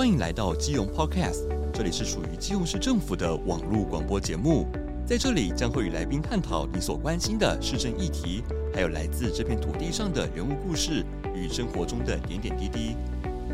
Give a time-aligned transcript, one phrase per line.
[0.00, 4.66] 欢迎来到基隆 Podcast，这里是属于基隆市政府的网络广播节目。
[5.06, 8.42] 在这里将会与来宾探讨你所关心的市政议题，
[8.72, 12.96] 还有来自这片土地上的人物故事与生活中的点点滴滴。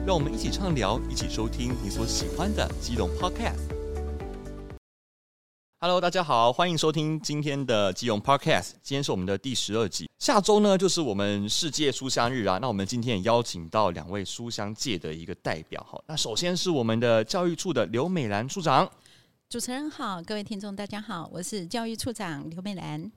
[0.07, 3.76] 让我们一起畅聊，一起收听你所喜欢的基隆 Podcast。
[5.79, 8.71] Hello，大家好，欢迎收听今天的基隆 Podcast。
[8.83, 12.57] 今天是我们的第十二集，下周呢就是我们世界书香日啊。
[12.63, 16.03] 那我们今天也邀请到两位书香界的一个代表哈。
[16.07, 18.91] 那首先是我们的教育处的刘美兰处长。
[19.51, 23.13] 主持人好，各位听众大家好，我是教育处长刘美兰。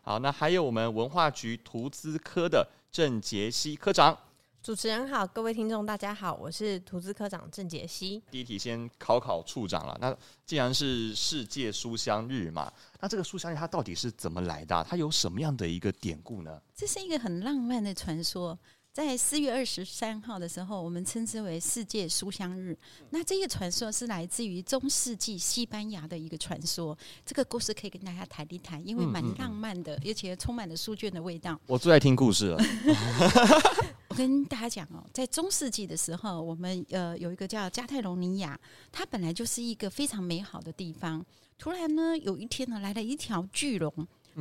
[0.00, 4.16] 好，那还有我们文化局图资科的郑杰西科长。
[4.64, 8.22] 主持人好，各位听众大家好，我是图资科长郑杰希。
[8.30, 9.94] 第一题先考考处长了。
[10.00, 14.86] 那既然是世界书香日嘛，那这个书香日它到底是怎么来的？
[14.88, 16.58] 它有什么样的一个典故呢？
[16.74, 18.58] 这是一个很浪漫的传说。
[18.90, 22.74] 在四月二十三号的时候，我们称之为世界书香日。
[23.10, 26.96] 那这个传说是来自于中世纪西班牙的一个传说。
[27.26, 31.60] 这个故事可以跟大家谈一谈，因为蛮浪漫的，而且充满了书卷的味道。
[31.66, 32.58] 我最爱听故事了。
[34.14, 38.56] 我跟大家讲哦，在中世纪的时候，我们呃有一个叫加泰隆尼亚，
[38.92, 41.26] 它本来就是一个非常美好的地方。
[41.58, 43.92] 突然呢，有一天呢，来了一条巨龙，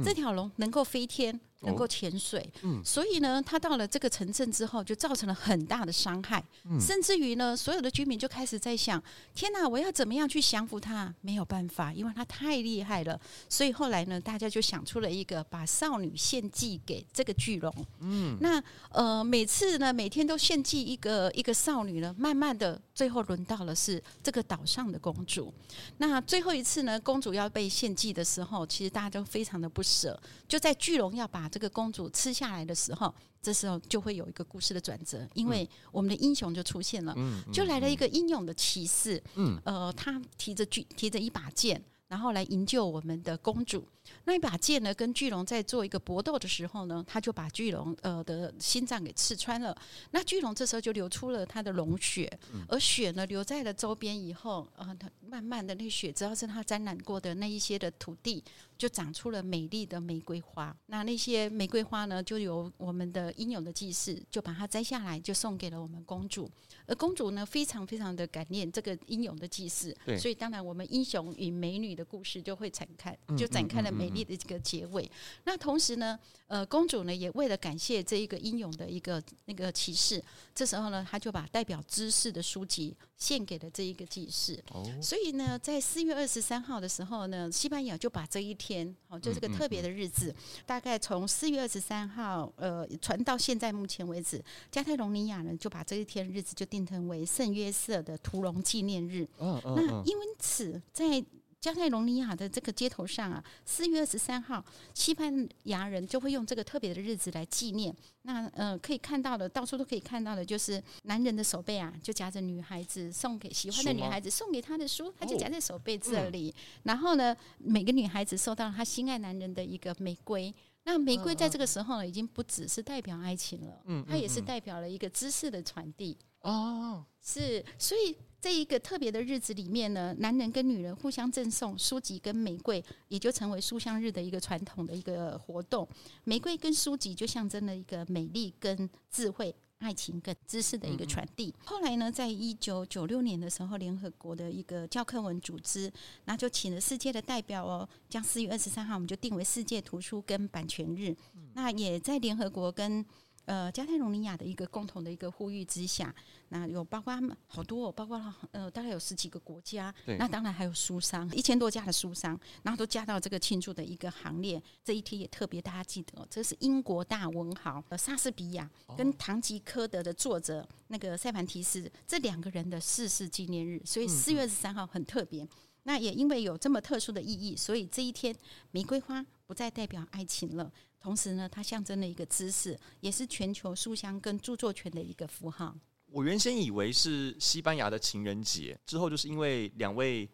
[0.06, 1.42] 这条龙能够飞天。
[1.64, 9.02] 能够潜水，哦嗯、所以呢，他到了这个城镇之后，就造成了很大的伤害，嗯、甚至于呢，所有的居民就开始在想：
[9.34, 11.14] 天哪，我要怎么样去降服他？
[11.22, 13.20] 没有办法，因为他太厉害了。
[13.50, 17.74] 所以后来呢，大家就想出了一个，把少女献祭给这个巨龙。
[18.00, 25.54] 嗯，那呃，每次呢，每天都献祭一个一个少女呢，慢慢的，最后轮到了是这个岛上的公主。
[25.98, 30.20] 那最后一次呢，公主要被献祭的时候，其实大家都非常的不舍。
[30.48, 37.16] 就在巨龙要把这个公主吃下来的时候，这时候就会有一个故事的转折，因为我们的英雄就出现了，
[37.54, 39.22] 就来了一个英勇的骑士，
[39.64, 43.88] 呃，他提着巨提着一把剑，然后来营救我们的公主。
[44.26, 49.76] 那一把剑呢，跟巨龙在做一个搏斗的时候呢，他就把巨龙呃的心脏给刺穿了。
[50.12, 52.32] 那巨龙这时候就流出了他的龙血，
[52.68, 58.44] 而血呢留在了周边以后，呃，他慢慢的那血只要是他沾染过的那一些的土地，
[58.78, 60.76] 就长出了美丽的玫瑰花。
[60.88, 66.50] 那那些玫瑰花呢，就由我们的英勇的祭士就把它摘下来，就送给了我们公主。
[66.86, 75.10] 而公主呢，非常非常的感念这个英勇的祭士，对所以当然我们英雄与美女的故事就会展开，就展开了美丽的这个结尾。
[75.44, 80.22] 那同时呢，呃，公主呢也为了感谢这一个英勇的一个那个骑士，
[80.56, 84.62] 这时候呢，她就把代表知识的书籍献给了这一个骑士。
[84.72, 99.28] 哦，所以呢，在四月二十三号的时候呢，西班牙就把这一天，哦，就这个特别的日子，大概从四月二十三号，呃，传到现在目前为止，加泰隆尼亚呢就把这一天日子就定成为圣约瑟的屠龙纪念日。
[99.38, 101.24] 哦哦哦，那因此在
[101.64, 104.62] 加泰隆尼亚的这个街头上啊，四月二十三号，
[104.94, 107.96] 西班牙人就会用这个特别的日子来纪念。
[108.24, 116.50] 那呃，可以看到的，到处都可以看到的，就是男人的手背啊，就夹着女孩子送给喜欢的女孩子送给他的书，他就夹在手背这里。
[116.50, 120.54] 哦嗯、然后呢，每个女孩子收到她心爱男人的一个玫瑰。
[120.84, 126.18] 那玫瑰在这个时候呢，已经不只是代表爱情了，嗯，它也是代表了一个知识的传递。
[126.42, 128.18] 哦，是，所以。
[128.44, 135.88] 这一个特别的日子里面呢，男人跟女人互相赠送书籍跟玫瑰，也就成为书香日的一个传统的一个活动。
[136.26, 141.56] 玫瑰跟书籍就象征了一个美丽跟智慧、爱情跟知识的一个传递。
[141.64, 145.90] 后来呢，在一九九六年的时候，联合国的一个教科文组织，
[146.26, 151.16] 那就请了世界的代表哦，将四月二十三号我们就定为世界图书跟版权日。
[151.54, 153.06] 那也在联合国跟
[153.46, 156.14] 呃，加泰隆尼亚的一个共同的一个呼吁之下，
[156.50, 157.14] 那有包括
[157.48, 164.62] 好多，包括呃，大概有十几个国家，对那当然还有书商，一千多家的书商，然后都加到这个庆祝的一个行列。
[164.84, 175.44] 这一天也特别大家记得，这是英国大文豪呃莎士比亚跟《堂吉诃德》的作者那个塞凡提斯这两个人的逝世纪念日，所以四月二十三号很特别。
[175.44, 175.50] 嗯嗯
[175.86, 178.34] 那也因为有这么特殊的意义，所以这一天
[178.72, 180.72] 玫瑰花不再代表爱情了。
[181.04, 185.76] 同时呢，它象征了一个知识，也是全球书香跟著作权的一个符号。
[186.10, 190.30] 我原先以为是西班牙的情人节，之后就是因为两位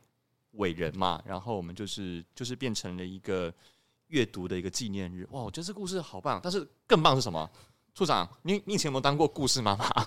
[0.51, 3.51] 伟人嘛，然后我们就是就是变成了一个
[4.10, 5.27] 阅读的一个纪念日。
[5.31, 6.39] 哇，我觉得这故事好棒！
[6.44, 7.50] 但是更棒是什么？
[7.95, 9.89] 处长，你你以前有没有当过故事妈妈？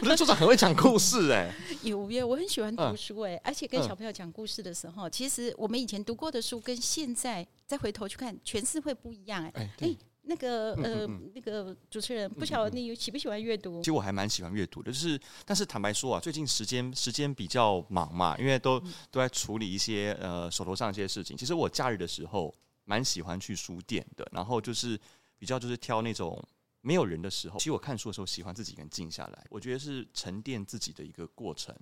[0.00, 9.62] 我觉得处长很会讲故事哎、欸，有耶，我很喜欢读书哎、欸，嗯、而且跟小朋友讲故事的时候，嗯、其实我们以前读过的书跟现在再回头去看，诠释会不一样哎、欸。
[9.62, 13.78] 哎、欸，那个呃，那个主持人，不晓得你喜不喜欢阅读？
[13.80, 18.80] 其实我还蛮喜欢阅读的，就是但是坦白说啊，最近时间时间比较忙嘛，因为都
[19.10, 21.36] 都在处理一些呃手头上一些事情。
[21.36, 22.52] 其实我假日的时候
[22.84, 24.98] 蛮喜欢去书店的，然后就是
[25.38, 26.42] 比较就是挑那种
[26.86, 27.58] 没有人的时候。
[27.58, 31.74] 其实我看书的时候喜欢自己一个人静下来，我觉得是沉淀自己的一个过程。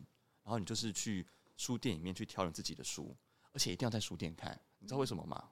[0.42, 1.26] 然后你就是去
[1.58, 3.14] 书店里面去挑你自己的书，
[3.52, 5.42] 而且一定要在书店看，你知道为什么吗？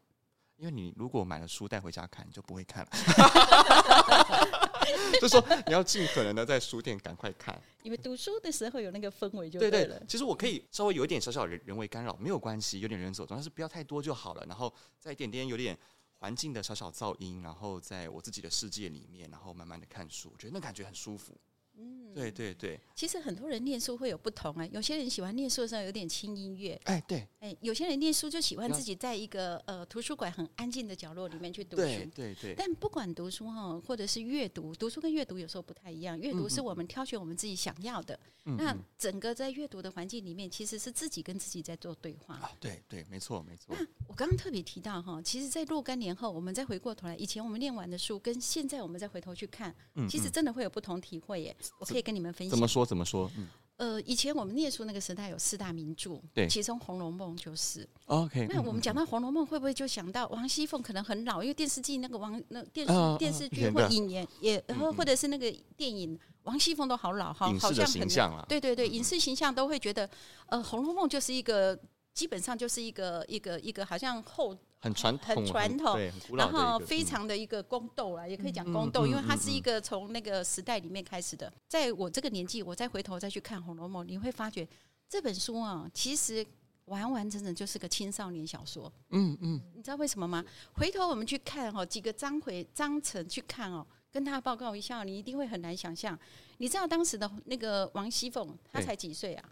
[0.57, 2.91] 因为你如果买了书带回家看，你就不会看了。
[5.21, 10.03] 就说你要尽可能的在书店赶快看，因为读书的时候有那个氛围就对了。
[10.07, 14.45] 其实我可以稍微有一点小小人人为干扰没有关系，有点人走，但是不要太多就好了。
[14.47, 15.79] 然后再一点点有点
[16.23, 21.37] 环境的小小噪音，然后在我自己的世界里面，然后慢慢的看书，我觉得那感觉很舒服。
[21.75, 22.81] 嗯，对对对。
[22.95, 32.55] 其实很多人念书会有不同哎、欸，有些人喜欢念书的时候有点轻音乐，哎、欸、对，哎有些人念书就喜欢自己在一个呃图书馆很安静的角落里面去读书，对对对。
[32.57, 42.37] 但不管读书哈，或者是阅读，读书跟阅读有时候不太一样，阅读是我们挑选我们自己想要的，嗯、那整个在阅读的环境里面，其实是自己跟自己在做对话。
[42.37, 43.75] 啊，对对，没错没错。
[43.77, 49.75] 那我刚刚特别提到哈，其实，在若干年后，我们再回过头来，以前我们念完的书，跟现在我们再回头去看，
[50.09, 51.57] 其实真的会有不同体会耶。
[51.79, 52.51] 我可以跟你们分享。
[52.51, 52.85] 怎么说？
[52.85, 53.31] 怎么说？
[53.37, 57.89] 嗯，呃，以前我们念书那个时代有四大名著，对，其中《红楼梦》就是。
[58.07, 61.43] OK，那我们讲到《红楼梦》，会不会就想到王熙凤可能很老？
[61.43, 68.45] 因为电视剧那个王那电视电视剧或影言也，然后或者是那个电影，王熙凤都好老，哈好像很像。
[68.49, 70.09] 对对对，影视形象都会觉得，
[70.47, 71.79] 呃，《红楼梦》就是一个
[72.15, 74.57] 基本上就是一个一个一个好像后。
[74.85, 75.97] 很传统，很传统，
[76.37, 81.53] 然后非常的一个宫斗啦，也可以讲宫斗，因为它是一个从那个时代里面开始的。
[81.69, 84.67] 在我这个年纪，我再回头再去看《红楼梦》，你会发觉
[85.09, 86.45] 这本书啊，其实
[86.87, 88.93] 完完整整就是个青少年小说。
[89.11, 90.45] 嗯嗯，你知道为什么吗？
[90.73, 96.19] 回头我们去看哦，几个章回章程去看哦，跟他报告一下，你一定会很难想象。
[96.59, 99.49] 你知道当时的那个王熙凤，她才几岁啊？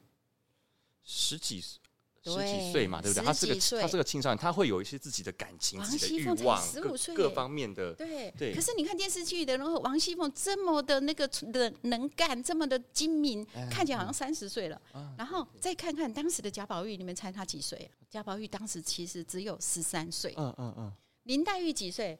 [1.04, 1.80] 十几岁。
[2.22, 3.24] 十几岁嘛，对不对？
[3.24, 7.94] 他是个他是个青少年，他会有一些自己的感情、自己的欲望，十五岁，各方面的。
[7.94, 8.54] 对对。
[8.54, 14.80] 可是你看电视剧的，然后王熙凤这么的那个的能干，这么的精明，看起来好像三十岁了。
[15.16, 17.90] 然后再看看当时的贾宝玉，你们猜他几岁？
[18.10, 20.34] 贾宝玉当时其实只有十三岁。
[20.36, 20.92] 嗯嗯嗯。
[21.22, 22.18] 林黛玉几岁？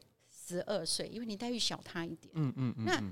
[0.49, 2.33] 十二岁，因为林黛玉小他一点。
[2.35, 2.85] 嗯嗯嗯。
[2.85, 3.03] 那。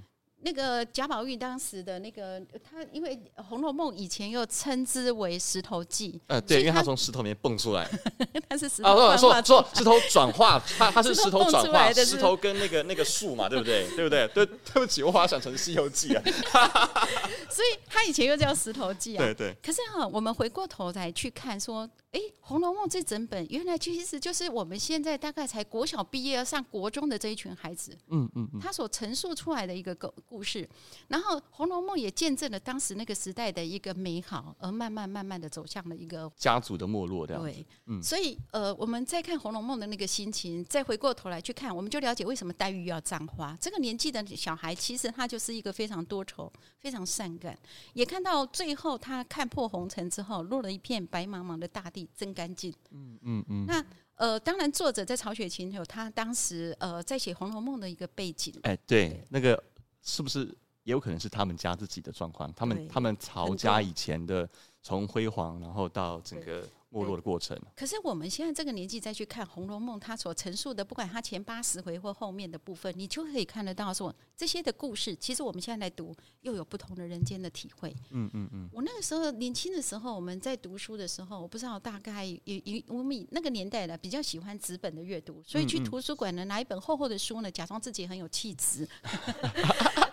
[0.40, 7.88] 那个贾宝玉当时的那个他，因为《红楼梦》以前又称之为石头记，呃，对，因为他从石头里面蹦出来，
[8.48, 13.88] 他是石头啊，说说石头转化，他他是石头转化， 石头跟那个那个树嘛，对不对？
[13.96, 14.28] 对不对？
[14.28, 16.22] 对，对不起，我把它想成《西游记》啊，
[17.50, 19.54] 所以他以前又叫石头记啊，对对。
[19.62, 21.88] 可是哈，我们回过头来去看说。
[22.10, 30.68] 哎，《红楼梦》这整本原来其实就是我们现在大概才国小毕业要上国中的这一群孩子，嗯嗯，他所陈述出来的一个故故事，
[31.08, 43.56] 然后《红楼梦》也见证了当时那个时代的一个美好，而慢慢慢慢的走向了一个家族的没落，这样对，嗯，所以呃，我们再看《红楼梦》的那个心情，再回过头来去看，我们就了解为什么黛玉要葬花。
[43.60, 47.58] 这个年纪的小孩，其实他就是一个非常多愁、非常善感，
[47.94, 52.08] 也看到最后他看破红尘之后，落了一片白茫茫的大地。
[52.16, 52.74] 真干净。
[52.90, 53.64] 嗯嗯嗯。
[53.66, 53.84] 那
[54.16, 58.52] 呃，当然，作者在曹雪芹有他当时呃在写《红楼梦》的一个背景。
[58.62, 59.62] 哎，对，对那个
[60.02, 60.46] 是不是
[60.84, 62.52] 也有可能是他们家自己的状况？
[62.54, 64.48] 他们他们曹家以前的
[64.82, 66.66] 从辉煌，然后到整个。
[66.90, 67.58] 没落的过程。
[67.76, 77.94] 可是我们现在这个年纪再去看《红楼梦》，它所陈述的，不管它前八十回或后面的部分，你就可以看得到说这些的故事，其实我们现在来读，又有不同的人间的体会。
[78.10, 78.68] 嗯嗯嗯。
[78.72, 88.88] 我那个时候年轻的时候，我们在读书的时候，我不知道大概也也我们那个年代呢，比较喜欢纸本的阅读，所以去图书馆呢拿一本厚厚的书呢，假装自己很有气质。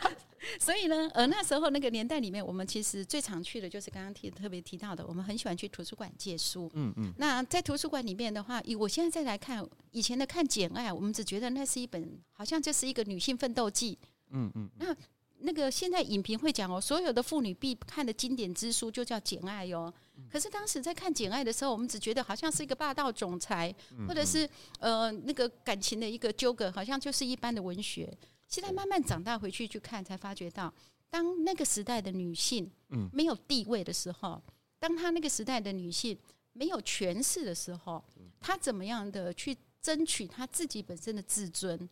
[0.60, 6.70] 所以呢，呃，那时候那个年代里面，我们其实最常去的就是刚刚提特别提到的，我们很喜欢去图书馆借书。
[6.74, 7.14] 嗯嗯。
[7.18, 13.98] 那在图书馆里面的话，以我现在再来看以前的看《简爱》，我们只觉得那是一本好像就是一个女性奋斗记。
[14.32, 14.70] 嗯嗯。
[14.80, 14.96] 那
[15.40, 19.94] 那个现在影评会讲哦，所有的妇女必看的经典之书就叫《简爱》哟。
[20.32, 23.74] 可是当时在看《简爱》的时候，我们只觉得好像是一个霸道总裁，
[24.08, 24.50] 或者是
[24.80, 28.12] 呃那个感情的一个纠葛，好像就是一般的文学。
[28.48, 30.74] 现在慢慢长大回去去看，才发觉到，
[31.10, 32.70] 当那个时代的女性
[33.12, 34.42] 没有地位的时候，
[34.80, 36.18] 当她那个时代的女性
[36.54, 38.04] 没有权势的时候，
[38.40, 41.90] 她怎么样的去争取她自己本身的自尊？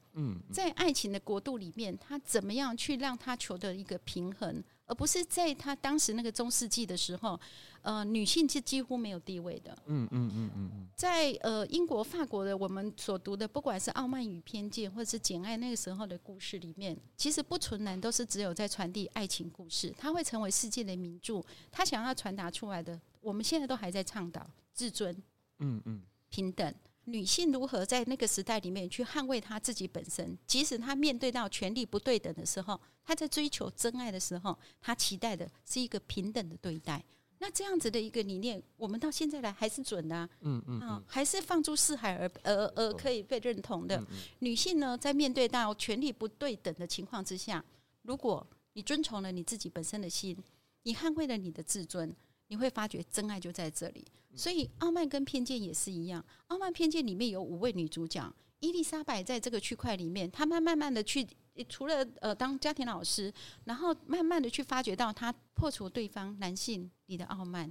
[0.51, 7.39] 在爱情的国度里面，她怎么样去让她求得一个平衡，而不是在他当时那个中世纪的时候，
[7.81, 9.77] 呃，女性是几乎没有地位的。
[9.85, 21.41] 嗯嗯嗯嗯嗯，在呃英国、法国的我们所读的，不管是《傲慢与偏见》或者是《简爱》那个时候的故事里面，其实不纯然都是只有在传递爱情故事，它会成为世界的名著。
[21.71, 25.15] 他想要传达出来的，我们现在都还在倡导自尊，
[25.59, 26.73] 嗯嗯，平等。
[27.05, 37.03] 女性如何在那个时代里面去捍卫她自己本身，即使她面对到权力不对等的时候，她在追求真爱的时候，她期待的是一个平等的对待。
[37.39, 44.01] 那这样子的一个理念，我们到现在来还是准的啊，嗯嗯，啊，还是放诸四海而而而可以被认同的。
[44.39, 47.61] 女性呢，在面对到权力不对等的情况之下，
[48.03, 50.37] 如果你遵从了你自己本身的心，
[50.83, 52.15] 你捍卫了你的自尊。
[52.53, 54.05] 你会发觉真爱就在这里，
[54.35, 61.27] 所以《傲慢跟偏见》也是一样，《傲慢偏见》里面有五位女主角，伊丽莎白在这个区块里面，她慢慢慢的去，
[61.67, 63.33] 除了呃当家庭老师，
[63.63, 67.67] 然后慢慢的去发觉到她破除对方男性你的傲慢，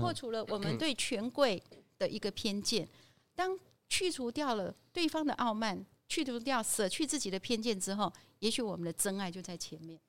[0.00, 1.62] 破除了我们对权贵
[1.96, 2.88] 的一个偏见，
[3.36, 3.56] 当
[3.88, 10.00] 去除掉了对方的傲慢，去除掉舍去自己的偏见之后，也许我们的真爱就在前面。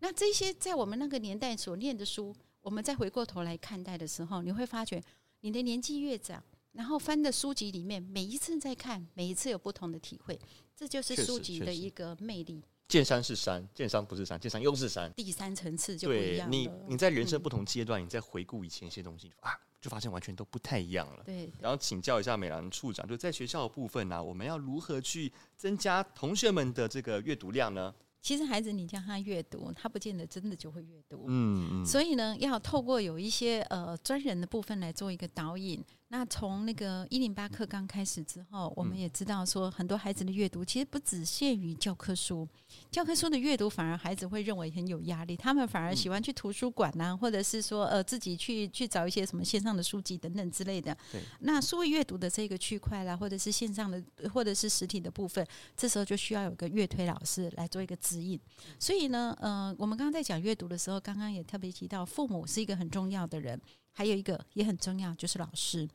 [0.00, 2.34] 那这些在我们那个年代所念的书。
[2.64, 5.00] 我们再回过头来看待的时候，你会发觉，
[5.40, 6.42] 你的年纪越长，
[6.72, 10.40] 然后翻的书籍里面，每一次在看，每一次有不同的体会，
[10.74, 12.64] 这就是书籍的一个魅力。
[12.88, 16.56] 见山是山，见山不是山，见山又是山，第三层次就不一样了。
[16.56, 21.22] 你你在人生不同阶段，嗯、你再回顾以前一些东西啊，就发现完全都不太一样了。
[21.22, 27.94] 对，对，然后请教一下美兰处长，就在学校的部分呢、啊，我们要如何去增加同学们的这个阅读量呢？
[28.24, 31.26] 其实孩子，你叫他阅读，他不见得真的就会阅读。
[31.28, 31.84] 嗯嗯。
[31.84, 35.84] 所以呢，要透过有一些呃专人的部分来做一个导引。
[36.16, 42.48] 那从那个一零八课刚开始之后，我们也知道说，很多孩子的阅读其实不只限于教科书，
[42.88, 50.96] 教科书的阅读反而孩子会认为很有压力，他们反而喜欢去图书馆呐、啊，或者是说呃自己去去找一些什么线上的书籍等等之类的。
[51.10, 51.20] 对。
[51.40, 54.00] 那数位阅读的这个区块啦，或者是线上的，
[54.32, 55.44] 或者是实体的部分，
[55.76, 58.40] 这时候就需要有个阅推老师来做一个指引。
[58.78, 63.60] 所以呢，呃，我们刚刚在讲阅读的时候，刚刚也特别提到，父母是一个很重要的人。
[63.94, 65.88] 还有一个也很重要，就是老师。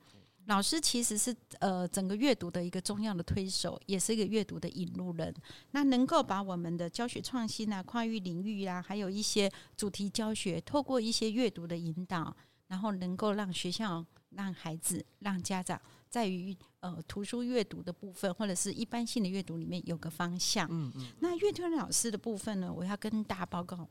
[0.46, 5.32] 老师其实是呃整个阅读的一个重要的推手，也是一个阅读的引路人。
[5.72, 15.80] 那能够把我们的教学创新啊、跨域领域啊，还有一些主题教学，透过一些阅读的引导，然后能够让学校、让孩子、让家长，
[16.10, 20.68] 在于呃图书阅读的部分，或者是一般性的阅读里面有个方向。
[20.72, 21.08] 嗯嗯。
[21.20, 23.88] 那阅读老师的部分呢，我要跟大家报告。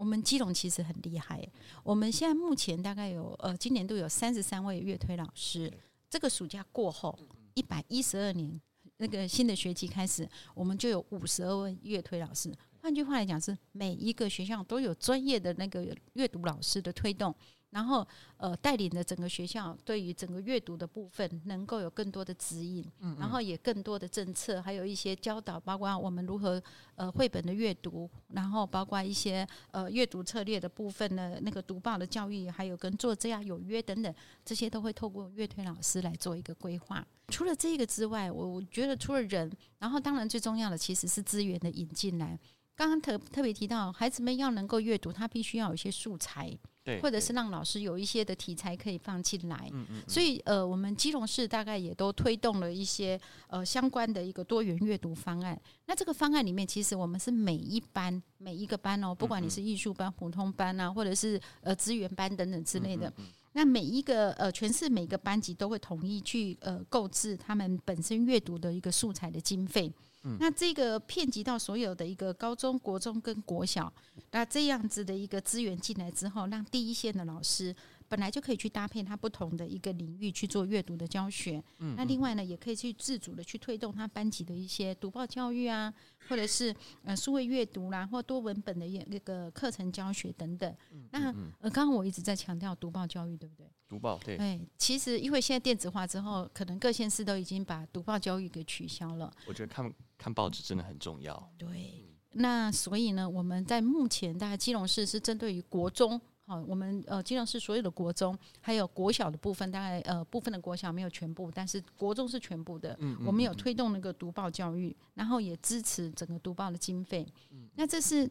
[0.00, 1.46] 我们基隆其实很厉害，
[1.84, 5.70] 我们现在目前大概有呃，今年度有三十三位乐推老师。
[6.08, 7.14] 这个暑假过后，
[7.52, 8.58] 一百一十二年
[8.96, 12.50] 那个新的学期开始，我们就有五十二位乐推老师。
[12.80, 17.34] 换句话来讲，是每一个学校都有专业的那个阅读老师的推动。
[17.70, 26.60] 然后，呃，带领着整个学校对于整个阅读的部分，能够有更多的指引，嗯嗯，然后也更多的政策，还有一些教导，包括我们如何
[26.96, 34.12] 呃绘本的阅读，然后包括一些呃阅读策略的部分呢，那个读报的教育，还有跟作者啊有约等等，
[34.44, 37.06] 这些都会透过乐推老师来做一个规划。
[37.28, 39.48] 除了这个之外，我我觉得除了人，
[39.78, 42.36] 然后当然最重要的其实是资源的引进来。
[42.74, 46.58] 刚刚特特别提到，孩子们要能够阅读，他必须要有一些素材。
[47.00, 49.70] 或者是让老师有一些的题材可以放进来，
[50.08, 55.60] 所以呃，我们基隆市大概也都推动了一些呃相关的一个多元阅读方案。
[55.86, 63.12] 那这个方案里面，其实我们是每一班每一个班哦，不管你是艺术班、普通班啊，或者是呃资源班等等之类的，
[63.52, 69.92] 那每一个呃全市每个班级都会统一去呃购置他们本身阅读的一个素材的经费。
[70.22, 73.92] 嗯、那这个遍及到所有的一个高中国中跟国小，
[74.32, 77.74] 那这样子的一个资源进来之后，让第一线的老师
[78.08, 81.62] 本来就可以去搭配他不同的一个领域去做阅读的教学。
[81.78, 85.92] 嗯，那另外呢，也可以去自主的去推动他班级的一些读报教育啊，
[86.28, 86.74] 或者是
[87.04, 90.74] 呃数位阅读啦，或多文本的那个课程教学等等。
[91.12, 93.66] 那呃，刚刚我一直在强调读报教育，对不对？
[93.88, 99.32] 读报对，对，其实因为现在电子化之后，可能各县市都已经把读报教育给取消了。
[99.46, 101.50] 我觉得看看报纸真的很重要。
[101.56, 112.94] 对，那所以呢，我们在目前大概基隆市是针对于国中，好，我们呃基隆市所有的国中还有国小的部分，大概呃部分的国小没有全部，但是国中是全部的。
[113.00, 117.26] 嗯，我们有推动那个读报教育，然后也支持整个读报的经费。
[117.50, 118.30] 嗯，那这是。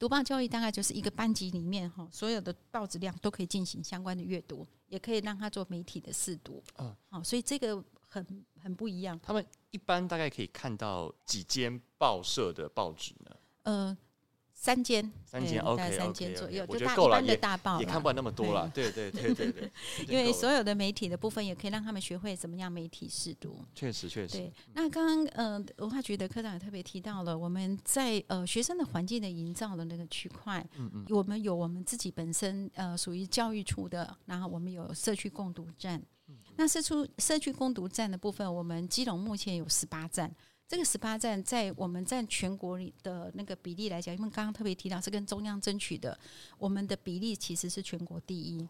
[0.00, 6.62] 读报教育大概就是一个班级里面哈，所有的报纸量都可以进行相关的阅读，也可以让他做媒体的试读。
[6.78, 9.18] 嗯，好，所以这个很很不一样。
[9.22, 13.36] 他们一般大概可以看到几间报社的报纸呢？
[13.62, 13.96] 呃，
[14.52, 18.70] 三间，三间，OK，三间左右，我觉得够了，也大报也看不完那么多 了。
[18.74, 19.70] 对对对对对，
[20.06, 23.62] 因为所有的媒体的部分，也可以让他们学会怎么样媒体试读。
[23.74, 24.38] 确实确实。
[24.38, 36.02] 对，那刚刚呃文化局的科长也特别提到了，我们在呃学生的环境的营造的那个区块，嗯嗯，我们有我们自己本身呃属于教育处的，然后我们有社区共读站。
[36.56, 40.34] 那社区社区攻读站的部分，我们基隆目前有十八站。
[40.68, 46.16] 这个十八站在我们占全国里的那个比例来讲，因为刚刚特别提到是跟中央争取的，
[46.58, 48.68] 我们的比例其实是全国第一。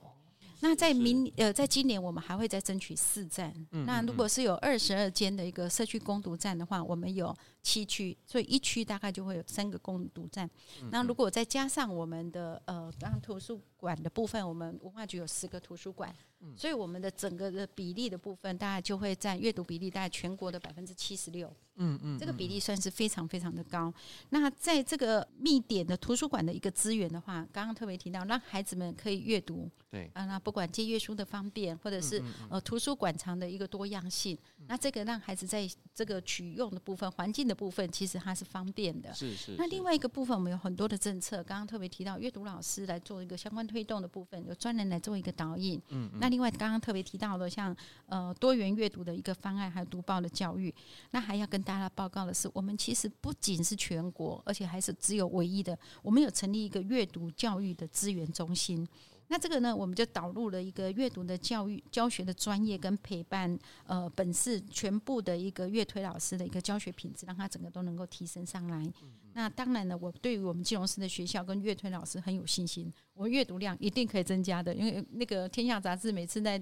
[0.62, 3.52] 那在明呃，在今年我们还会再争取四站。
[3.86, 10.48] 那如果是有二十二间的一个社区攻读站的话，我们有七区，所以一区大概就会有三个共读站。
[10.90, 16.14] 那如果再加上我们的呃，刚刚图书馆的部分，我们文化局有十个图书馆。
[16.56, 21.54] 所以我们的整个的比例的部分，大概就会占阅读比例大概全国的百分之七十六。
[21.76, 23.92] 嗯嗯，这个比例算是非常非常的高。
[24.30, 29.70] 那在这个密点的图书馆的一个资源的话，刚刚特别提到，让孩子们可以阅读。
[29.90, 39.12] 对啊，那不管借阅书的方便，或者是呃图书馆藏的一个多样性，那这个让孩子在这个取用的部分、环境的部分，其实它是方便的。
[39.12, 39.56] 是是。
[39.58, 45.80] 那另外一个部分，我们有很多的政策，刚刚特别提到阅读老师来做一个相关推动的部分，有专人来做一个导引。
[45.88, 46.08] 嗯。
[46.20, 47.76] 那另外，刚刚特别提到的，像
[48.06, 50.72] 呃多元阅读的一个方案，还有读报的教育，
[51.10, 58.86] 那还要跟大家报告的是，我们其实不仅是全国，而且还是只有唯一的，我们有成立一个阅读教育的资源中心。
[59.32, 63.56] 那这个呢，我们就导入了一个阅读的教育教学的专业跟陪伴，
[63.86, 68.78] 呃，本市全部的一个阅推老师的一个教学品质，让他整个都能够提升上来。
[68.78, 69.30] 嗯嗯。
[69.32, 74.74] 那当然呢，我对于我们金融师的学校跟阅推老师很有信心，我们阅读量一定可以增加的。
[74.74, 76.60] 因为那个《天下杂志》每次在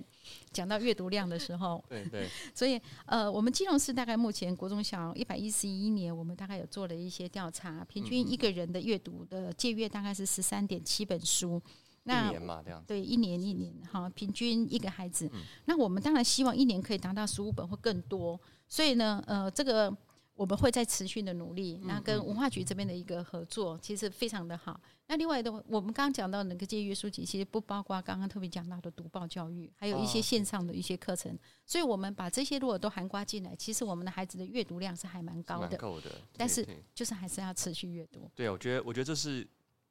[0.53, 11.63] 讲到阅读量的时候，对对，所以呃，我们基隆市大概目前国中小一百一十一年，我们大概有做了一些调查，平均一个人的阅读的借阅大概是十三点七本书。
[12.09, 15.31] 那一年嘛，这样对，一年一年哈，平均一个孩子。
[15.33, 18.41] 嗯、那我们当然希望一年可以达到十五本或更多。
[18.67, 19.95] 所以呢，呃，这个
[20.35, 21.81] 我们会在持续的努力。
[21.85, 24.81] 那跟文化局这边的一个合作，其实非常的好。
[25.07, 31.37] 那另外的，我们刚刚讲到那个借阅书籍，其实不包括刚刚特别讲到的读报教育，还有一些线上的一些课程。
[31.65, 35.77] 所以我们把这些如果都涵盖进来，其实我们的孩子的阅读量是还蛮高的。
[35.79, 38.31] 够的，但是就是还是要持续阅读。
[38.35, 39.47] 对，我觉得，我觉得这是。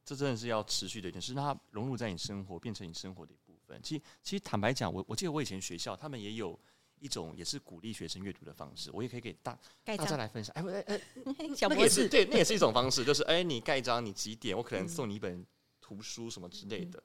[0.08, 3.78] 这真的是要持续的一件事，让它融入在你生活，变成你生活的一部分。
[3.84, 6.58] 其实，其实坦白讲，我我记得我以前学校他们也有
[7.00, 10.56] 一种也是鼓励学生阅读的方式，我也可以给大大家来分享。
[10.56, 11.02] 哎哎哎，
[11.60, 15.46] 那个也是对，那也是一种方式，就是 哎，你盖章，你几点，我可能送你一本
[15.82, 17.04] 图书什么之类的。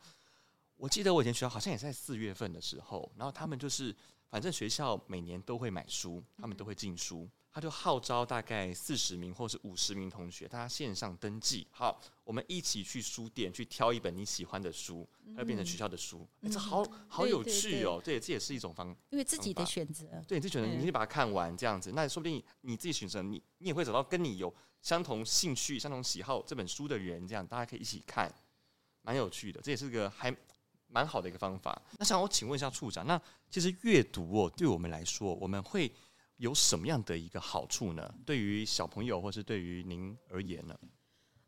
[0.77, 3.93] 我记得我以前学校好像也在四月份的时候，然后他们就是
[4.31, 7.29] 反正学校每年都会买书，他们都会进书。
[7.55, 18.03] 他就号召大概四十名或是五十名同学，大家线上登记，好，我们一起去书店去挑一本你喜欢的书，要变成学校的书，嗯欸、这好好有趣哦、喔！
[18.03, 28.35] 对，这也是一种方，因为自己的选择，对，你自己选择，你可以把它看完这样子，那说不定你自己选择，你你也会找到跟你有相同兴趣、相同喜好这本书的人，这样大家可以一起看，
[29.03, 30.35] 蛮有趣的，这也是个还
[30.87, 31.83] 蛮好的一个方法。
[31.99, 35.93] 那想我请问一下处长，那其实阅读哦、喔，对我们来说，我们会。
[36.43, 38.13] 有什么样的一个好处呢？
[38.27, 40.77] 对于小朋友，或是对于您而言呢？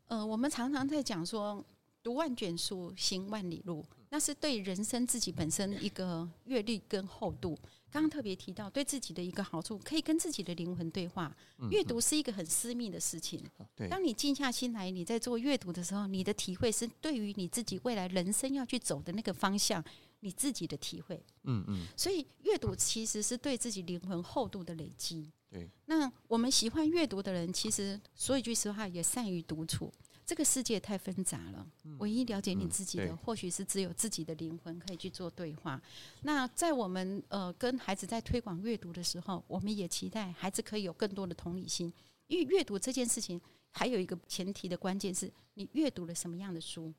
[0.07, 1.61] 呃，我们常常在讲说，
[2.01, 7.59] 读万卷书，行万里路，那是对人生自己本身一个阅历跟厚度。
[7.91, 11.35] 刚刚特别提到，对自己的一个好处，可以跟自己的灵魂对话。
[11.69, 13.43] 阅读是一个很私密的事情。
[13.89, 19.83] 当你静下心来，你在做阅读的时候，你的体会是对于你自己未来人生要去走的那个方向。
[20.25, 25.31] 你自己的体会，嗯嗯，所以阅读其实是对自己灵魂厚度的累积。
[25.51, 29.93] 对，那我们喜欢阅读的人，其实说一句实话，也善于独处。
[30.25, 31.67] 这个世界太纷杂了，
[31.99, 35.79] 唯一了解你自己的，或许是只有自己的灵魂可以去做对话。
[36.23, 41.93] 那在我们呃跟孩子在推广阅读的时候，我们也期待孩子可以有更多的同理心，
[42.25, 46.91] 因为阅读这件事情还有一个前提的关键是你阅读了什么样的书，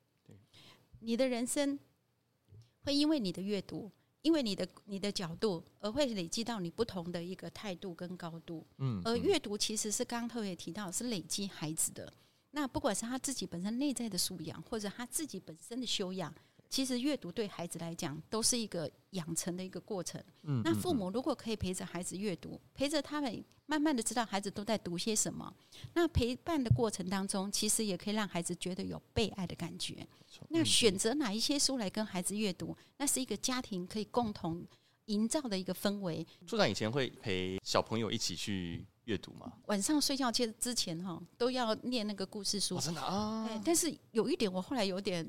[1.00, 1.76] 你的人生。
[2.86, 3.90] 会因为你的阅读，
[4.22, 8.64] 因为你的你的角度，而会累积到你不同的一个态度跟高度。
[8.78, 12.12] 嗯，而阅读其实是刚刚特别提到，是累积孩子的。
[12.52, 16.32] 那不管是他自己本身内在的素养，或者他自己本身的修养。
[16.68, 20.22] 其实阅读对孩子来讲都是一个养成的一个过程。
[20.42, 25.52] 嗯，那父母如果可以陪着孩子阅读，陪着他们慢慢的知道孩子都在读些什么，
[25.94, 30.06] 那陪伴的过程当中，其实也可以让孩子觉得有被爱的感觉。
[30.48, 34.64] 那选择哪一些书来跟孩子阅读，那是一个家庭可以共同
[35.06, 36.26] 营造的一个氛围。
[36.46, 39.52] 处长以前会陪小朋友一起去阅读吗？
[39.66, 42.76] 晚上睡觉之之前哈，都要念那个故事书。
[42.76, 43.48] 哦、真的啊？
[43.64, 45.26] 但是有一点，我后来有点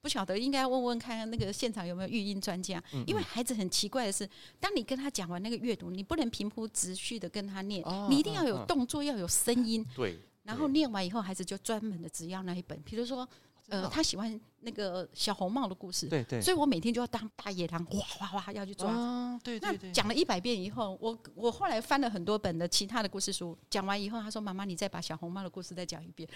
[0.00, 2.82] 不晓得，应该问问看那个现场有没有育婴专家。
[3.06, 4.28] 因为孩子很奇怪的是，
[4.60, 9.84] 当你跟他讲完那个阅读，你不能平铺直叙的跟他念，哦、你一定要有动作，哦、要有声音。
[9.94, 10.18] 对。
[10.44, 13.28] 然后念完以后，孩子就专门的只要那一本，比如说。
[13.70, 18.90] 呃，他喜欢那个小红帽的故事，对对，所以我每天就要当大野狼，哇哇哇要去抓。
[18.90, 19.90] 啊、对对对。
[19.90, 26.26] 那讲了一百遍以后，我我后来翻了很多本的其他的故事书，讲完以后，他说：“妈妈，你再把小红帽的故事再讲一遍。”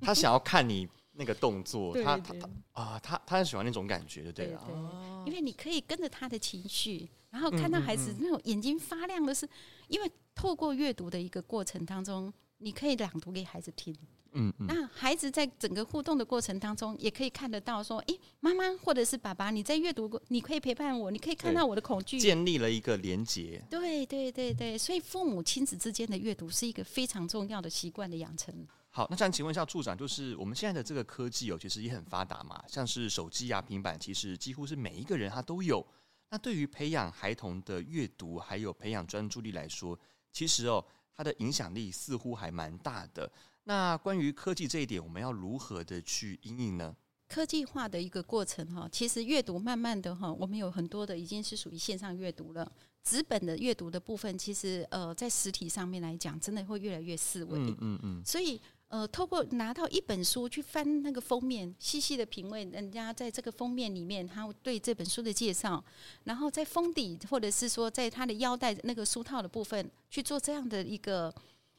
[0.00, 2.40] 他想要看你那个动作，对对对。
[2.40, 9.48] 他他啊，他他很喜欢那种感觉，对了，因为你可以跟着他的情绪，然后看到孩子那种眼睛发亮的是，
[9.88, 13.96] 因为透过阅读的一个过程当中，你可以朗读给孩子听。
[14.38, 23.64] 嗯，嗯，那孩子在整个互动的过程当中，也可以看得到说，诶，妈妈或者是爸爸，你在阅读过，你可以陪伴我，你可以看到我的恐惧，建立了一个连结。
[23.70, 28.54] 对对对对，所以父母亲子之间的阅读是一个非常重要的习惯的养成。
[28.96, 35.86] 好，那想请问一下处长，就是我们现在的这个科技哦，其实也很发达嘛，像是手机啊、平板，其实几乎是每一个人他都有。
[36.30, 39.98] 那对于培养孩童的阅读，还有培养专注力来说，
[40.32, 40.82] 其实哦，
[41.14, 43.30] 它的影响力似乎还蛮大的。
[43.64, 46.96] 那关于科技这一点，我们要如何的去应应呢？
[47.28, 52.72] 科技化的一个过程哈，其实阅读慢慢的哈，我们有很多的已经是属于线上阅读了。
[53.04, 57.58] 纸本的阅读的部分，其实呃，在实体上面来讲，真的会越来越式微。
[57.58, 58.24] 嗯嗯嗯。
[58.24, 65.84] 所以呃，透过拿到一本书去翻那个封面，细细的品味人家在这个封面里面，他对这本书的介绍，
[66.24, 71.34] 然后在封底或者是说在他的腰带那个书套的部分去做这样的一个。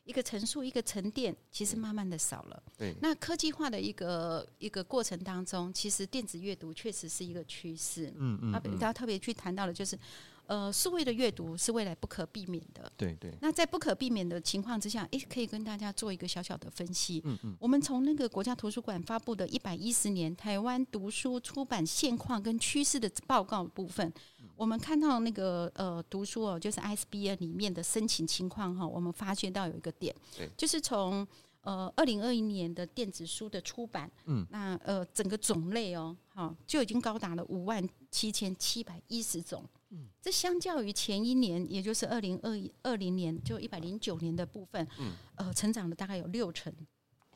[0.07, 2.63] 一个陈述，一个沉淀，其实慢慢的少了。
[2.77, 8.07] 对，那科技化的一个一个过程当中，其实电子阅读确实是一个趋势。
[8.15, 8.79] 嗯嗯，嗯。
[8.79, 9.99] 大家特别去谈到的就是，
[10.47, 12.91] 呃，数位的阅读是未来不可避免的。
[12.97, 13.37] 对对。
[13.41, 17.21] 那在不可避免的情况之下，诶，可以跟大家做一个小小的分析。
[17.25, 17.55] 嗯嗯。
[17.59, 24.11] 我们从那个国家图书馆发布的一百一十年台湾读书出版现况跟趋势的报告部分。
[24.55, 30.15] 我们看到那个呃读书哦，就是 ISBN 里面的申请情况哈，我们发现到有一个点，
[30.57, 31.27] 就是从
[31.61, 46.73] 呃二零二一年的电子书的出版，嗯，那呃整个种类哦，哈就已经高达了五万七千七百一十种，嗯，这相较于前一年，也就是二零二一二零年就一百零九年的部分，嗯，呃成长了大概有六成，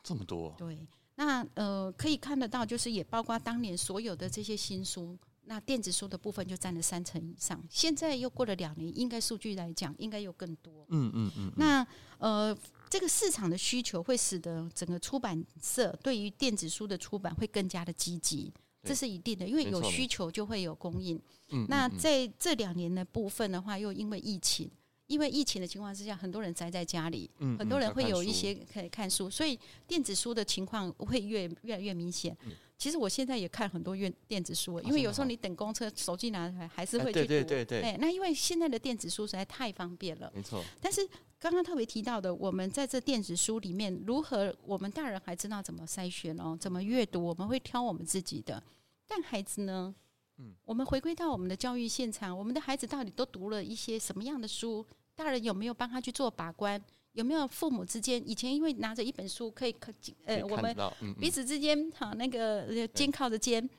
[0.03, 5.17] 这么多，对，那呃可以看得到，就是也包括当年所有的这些新书。
[5.45, 10.85] 那电子书的部分就占了三成以上，现在又过了两年，应该数据来讲应该又更多。
[10.89, 11.51] 嗯嗯嗯。
[11.57, 11.85] 那
[12.19, 12.55] 呃，
[12.89, 21.19] 这个市场的需求会使得整个出版社对于电子书的出版会更加的积极，这是一定的，因为有需求就会有供应。
[21.49, 21.65] 嗯。
[21.69, 24.69] 那在这两年的部分的话，又因为疫情，
[25.07, 32.35] 因为疫情的情况之下，很多人宅在家里，很多人会有一些可以看书，所以电子书的情况会越越来越明显。
[32.81, 37.27] 其实我现在也看很多电电子书，因为有时候你等公车，手机拿来还是会去读。
[37.27, 37.81] 对对对对。
[37.83, 40.31] 哎，那因为现在的电子书实在太方便了。
[40.33, 40.63] 没错。
[40.81, 48.63] 但是刚刚特别提到的，我们在这电子书里面，如何我们大人还知道怎么筛选哦，怎么阅读，我们会挑我们自己的。
[49.07, 49.93] 但孩子呢？
[50.39, 50.55] 嗯。
[50.65, 54.83] 我们回归到我们的教育现场，我们的孩子到底都读了一些什么样的书？
[55.13, 56.83] 大人有没有帮他去做把关？
[57.13, 59.93] 有没有父母之间以前因为拿着一本书可以可
[60.25, 60.75] 呃，我们
[61.19, 63.69] 彼此之间好那个肩靠着肩，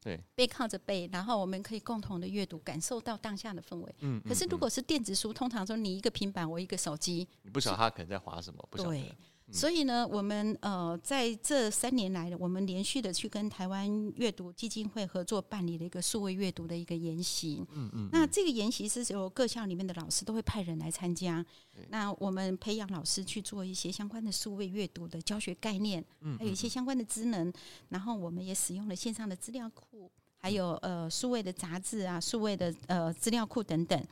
[0.00, 3.94] 对，背靠着背，然后我们可以共同的阅读，感受到当下的氛围。
[4.00, 8.90] 嗯，可是如果是电子书，通常说你一个平板，我一个手机，你不晓得他可能在划什么，不晓得。
[8.90, 9.14] 对。
[9.52, 17.64] 所以呢，我们呃在这三年来，我们连续的去跟台湾阅读基金会合作办理了一个数位阅读的一个研习。
[17.72, 18.08] 嗯嗯。
[18.10, 21.46] 那这个研习是由各校里面的老师都会派人来参加。
[21.90, 26.04] 那我们培养老师去做一些相关的数位阅读的教学概念，
[26.38, 27.52] 还有一些相关的职能。
[27.90, 34.04] 然后我们也使用了线上的资料库，还有呃数位的杂志啊、数位的呃资料库等等。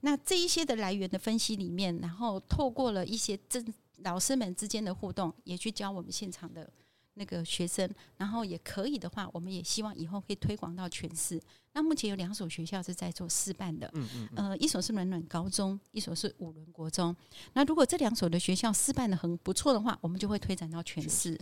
[0.00, 3.62] 那这一些的来源的分析里面，然后透过了一些真。
[3.98, 6.70] 老师们之间的互动，也去教我们现场的
[7.18, 11.40] 那个学生，然后也可以的话，我们也希望以后可以推广到全市。
[11.74, 17.14] 那目前有两所学校是在做试办的，嗯嗯，嗯，呃，一所是暖暖高中，一所是五伦国中。
[17.52, 21.38] 那如果这两所的学校试办的很不错的话，我们就会推展到全市，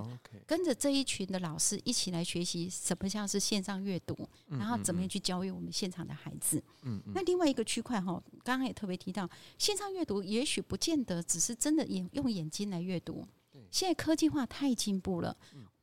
[0.46, 6.62] 跟着这一群的老师一起来学习什么像是线上阅读，然后怎么样去教育我们现场的孩子。
[6.82, 13.24] 嗯，嗯，那另外一个区块哈，刚刚也特别提到，线上阅读也许不见得只是真的眼用眼睛来阅读，
[13.70, 15.37] 现在科技化太进步了。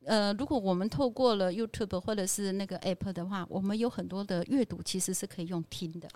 [0.06, 6.06] 呃，如果我们透过了 YouTube 或者是那个 App 的话，我们有很多的阅读其实是可以用听的。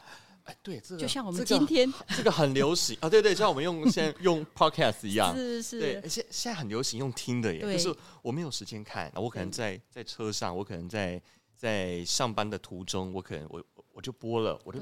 [0.44, 2.96] 哎，对，这个就像我们今天、这个、这个很流行。
[3.00, 7.76] 啊，对对，就像我们用 现在用 podcast 一样，是是，对，现现在很流行用听的耶，对。
[7.76, 11.20] 就是我没有时间看，我可能在在车上，我可能在
[11.56, 14.80] 在上班的途中，我可能我我就播了，我就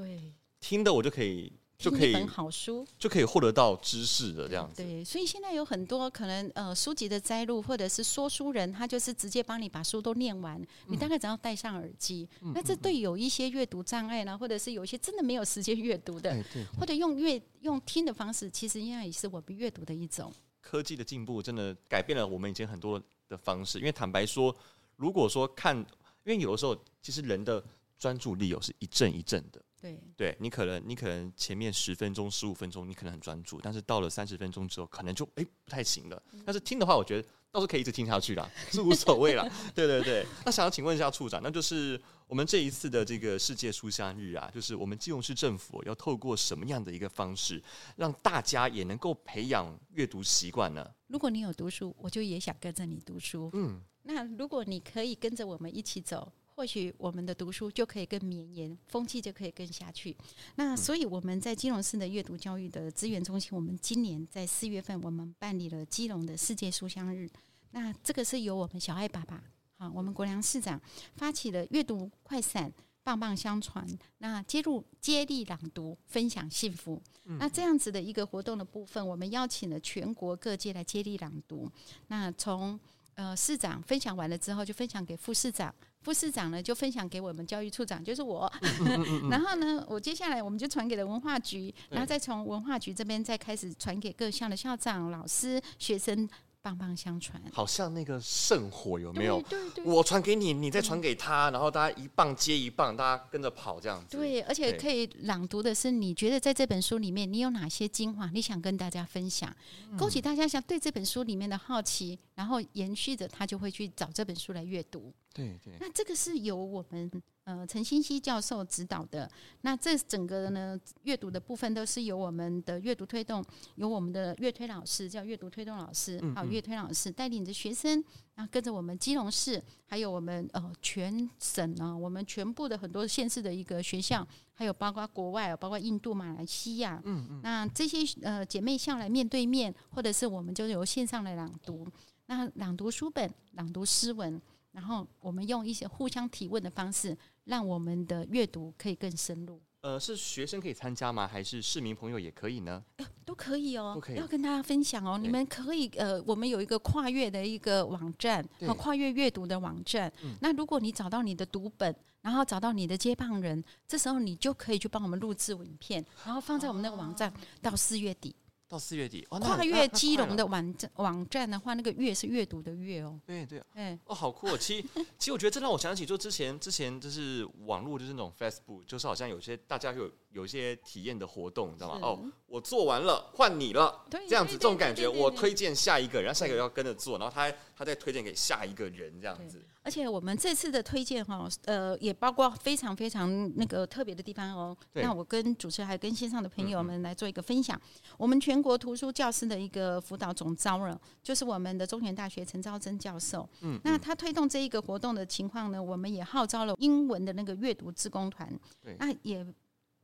[0.58, 1.52] 听的，我就可以。
[1.78, 4.82] 就可以一本好书，就可以获得到知识的这样子。
[4.82, 10.60] 对，所以现在有很多可能呃书籍的摘录，或者是说书人，他就是直接帮你把书都念完。
[10.60, 16.44] 嗯、你大概只要戴上耳机，嗯、那这对有一些阅读障碍呢，或者是有一些真的没有时间阅读的，哎、
[16.80, 20.32] 或者用阅用听的方式，其实应该也是我们阅读的一种。
[20.62, 23.78] 科技的进步真的改变了我们以前很多的方式。
[23.78, 24.54] 因为坦白说，
[24.96, 27.62] 如果说看，因为有的时候其实人的
[27.98, 29.62] 专注力有是一阵一阵的。
[29.78, 36.20] 对，对你可能你可能前面十分钟、十五分钟你可能很专注，但是到了三十分钟之后，可能就哎、欸、不太行了。
[36.44, 39.46] 但是听的话，我觉得倒是可以一直听下去啦， 是无所谓啦。
[39.74, 47.62] 对对对，那想要请问一下处长，那就是我们这一次的这个世界书香日啊，就是我们基隆市政府要透过什么样的一个方式，
[47.96, 50.90] 让大家也能够培养阅读习惯呢？
[51.08, 53.50] 如果你有读书，我就也想跟着你读书。
[53.52, 56.32] 嗯，那如果你可以跟着我们一起走。
[56.56, 60.16] 或许我们的读书就可以更绵延，风气就可以更下去。
[60.54, 67.28] 那所以我们在基隆市的阅读教育的资源中心，我们今年在四月份，我们办理了基隆的世界书香日。
[67.72, 69.44] 那这个是由我们小爱爸爸，
[69.76, 70.80] 好，我们国良市长
[71.14, 72.72] 发起了阅读快闪，
[73.04, 73.86] 棒棒相传。
[74.16, 77.02] 那接入接力朗读，分享幸福。
[77.38, 81.70] 那这样子的一个活动的部分，我们邀请了全国各界来接力朗读。
[82.06, 82.80] 那从
[83.14, 85.74] 呃，市长分享完了之后，就分享给副市长，
[86.06, 88.50] 副市长呢就分享给我们教育处长，就是我。
[89.28, 96.28] 然后呢，我接下来我们就传给了文化局，然后再从文化局这边再开始传给各校的校长、老师、学生。
[96.66, 99.40] 棒棒相传，好像那个圣火有没有？
[99.42, 104.16] 对对对，我传给你，你再传给他，然后大家一棒接一棒，大家跟着跑这样子。
[104.16, 109.54] 对，而且可以朗读的是，你觉得在这本书里面，你有哪些精华，你想跟大家分享，
[109.96, 115.14] 勾起大家想对这本书里面的好奇，然后延续着他就会去找这本书来阅读。
[115.32, 117.08] 对对，那这个是由我们。
[117.46, 119.30] 呃，陈新熙教授指导的，
[119.60, 123.42] 那这整个呢阅读的部分都是由我们的阅读推动，
[123.76, 128.02] 由我们的阅推老师叫阅读推动老师，好阅推老师带领着学生，
[128.34, 141.86] 然后跟着我们基隆市，还有我们呃全省呢，我们全部的很多县市的一个学校，还有包括国外，包括印度、马来西亚，嗯嗯，那这些呃姐妹校来面对面，或者是我们就由线上来朗读，
[142.26, 147.16] 那朗读书本，朗读诗文，然后我们用一些互相提问的方式。
[147.46, 149.60] 让我们的阅读可以更深入。
[149.82, 151.28] 呃，是学生可以参加吗？
[151.28, 152.82] 还是市民朋友也可以呢？
[152.96, 154.16] 呃、都可以哦，都可以。
[154.16, 155.16] 要跟大家分享哦。
[155.16, 160.12] 你们可以呃，我们有一个跨越的一个网站，和跨越阅读的网站。
[160.24, 168.34] 嗯、那如果你找到你的读本，然后找到你的接棒人，这时候你就可以去帮我们录制影片，然后放在我们那个网站，啊、到四月底。
[168.68, 173.20] 到四月底，哦、跨越基隆的网站网站的话，那个阅是阅读的阅哦。
[173.24, 174.58] 对对，哎，哦，好酷哦！
[174.58, 182.00] 其实， 其实我觉得这让我想起，就之前之前就是网络就是那种 Facebook，就是好像有些大家有有一些体验的活动，你知道吗？
[182.02, 189.64] 哦，我做完了，换你了，这样子这种感觉，我推荐下一个，然后下一个要跟着做，然后他他再推荐给下一个人，这样子。
[189.82, 194.76] 而且我们这次的推荐哈，呃，也包括非常非常那个特别的地方哦。
[194.92, 197.80] 那我跟主持人还有跟线上的朋友们来做一个分享。
[198.18, 203.48] 我们全国图书教师的一个辅导总招了，就是我们的中原大学陈昭贞教授。
[203.62, 208.52] 嗯，那他推动这一个活动的情况呢，我们也号召了英文的那个阅读志工团。
[208.84, 209.46] 对，那也。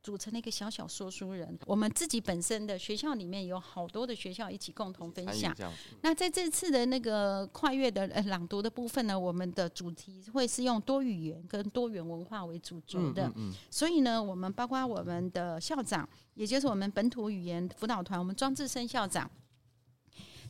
[0.03, 5.55] 组成了一个小小说书人，我们自己本身的学校里面有好多的学校一起共同分享。
[6.01, 13.31] 那在这次的那个跨越的呃朗读的部分呢，我们的主题会是用多语言跟多元文化为主轴的。
[13.71, 19.29] 所以呢，我们包括我们的校长，也就是我们本土语言辅导团，我们庄志生校长。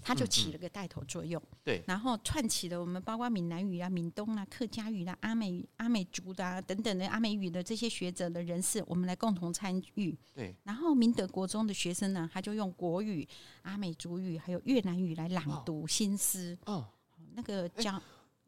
[0.04, 10.18] 他就起了个带头作用，嗯嗯、对，然后串起了我们包括闽南语啊、闽东啊、客家语啊、阿美阿美族的啊等等的阿美语的这些学者的人士，我们来共同参与。
[10.34, 13.28] 对，然后明德国中的学生呢，他就用国语、
[13.62, 16.58] 阿美族语还有越南语来朗读新诗。
[16.66, 16.86] 哦，
[17.34, 17.92] 那个叫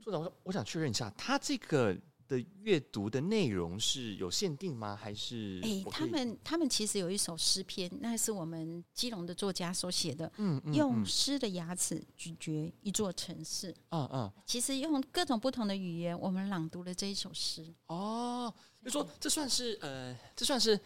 [0.04, 1.98] 处长，我我想确认一下，他这个。
[2.28, 4.96] 的阅读的内容是有限定吗？
[4.96, 5.60] 还是？
[5.64, 10.32] 哎、欸，他们他们其实有一首诗篇，那是我们基隆的作家所写的。
[10.38, 13.74] 嗯，用诗的牙齿咀嚼一座城市。
[13.90, 17.66] 嗯嗯，其实用各种不同的语言，我们朗读了这一首诗。
[17.88, 20.80] 哦，就说这算是呃，这算是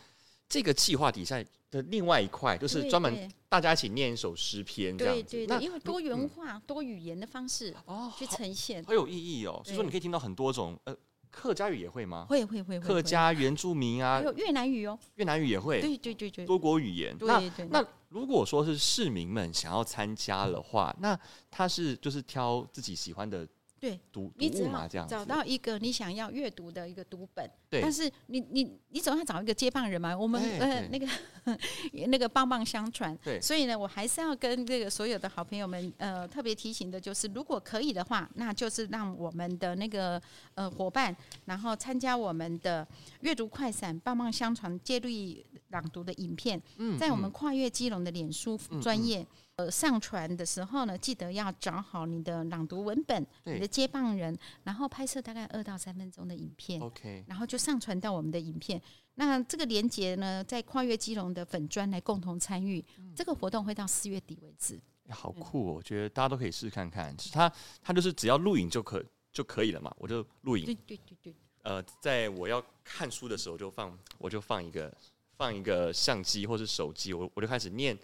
[0.48, 5.24] 这个计划底下的另外一块，就是专门大家一起念一首诗篇这样子。
[5.24, 9.62] 对对对，因为多元化、嗯、多语言的方式哦，去呈现，好有意义哦。
[9.64, 10.96] 所以说，你可以听到很多种呃。
[11.32, 12.26] 客家语也会吗？
[12.30, 12.80] 会会会。
[12.80, 15.80] 客家原住民啊，还有越南语哦，越南语也会。
[15.82, 17.18] 对对对对，多国语言。
[17.18, 17.68] 对对。
[17.68, 23.48] 那如果说是市民们想要参加的话，那他是就是挑自己喜欢的。
[23.80, 27.82] 对，读你只要，找到一个你想要阅读的一个读本，对。
[27.82, 31.08] 但是你你你总要找一个接棒人嘛，我们呃那个
[32.08, 33.40] 那个棒棒相传，对。
[33.40, 40.22] 所以呢，我还是要跟这个所有的好朋友们呃特别提醒的，就是如果可以的话，那就是让我们的那个
[40.56, 41.16] 呃伙伴，
[41.46, 42.86] 然后参加我们的
[43.22, 49.22] 阅读快闪棒棒相传接力朗读的影片，嗯，在我们跨越基隆的脸书专业。
[49.22, 49.28] 嗯嗯
[49.60, 58.82] 呃，上传的时候呢，记得要找好你的朗读文本，你的接棒人，然后拍摄大概二到三分钟的影片，OK，然后就上传到我们的影片。
[59.16, 62.82] 那这个连接呢，在跨越基隆的粉砖来共同参与。
[63.00, 64.80] 嗯、这个活动会到四月底为止。
[65.10, 65.74] 好酷哦！
[65.74, 67.14] 我觉得大家都可以试试看看。
[67.34, 67.52] 他
[67.84, 70.64] 他就是只要录影就可就可以了嘛，我就录影。
[70.64, 71.36] 对对对对。
[71.64, 74.96] 呃，在我要看书的时候，就放我就放一个
[75.36, 77.98] 放一个相机或是手机，我我就开始念。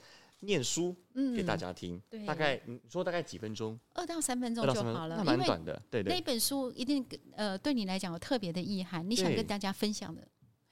[0.46, 0.96] 念书
[1.36, 3.78] 给大家听，嗯、大概你说大概几分钟？
[3.94, 5.82] 二到三分钟就好了，那蛮短的。
[5.90, 7.06] 对对，那本书一定
[7.36, 10.22] 呃对你来讲有特别的意涵，你想跟大家分享的，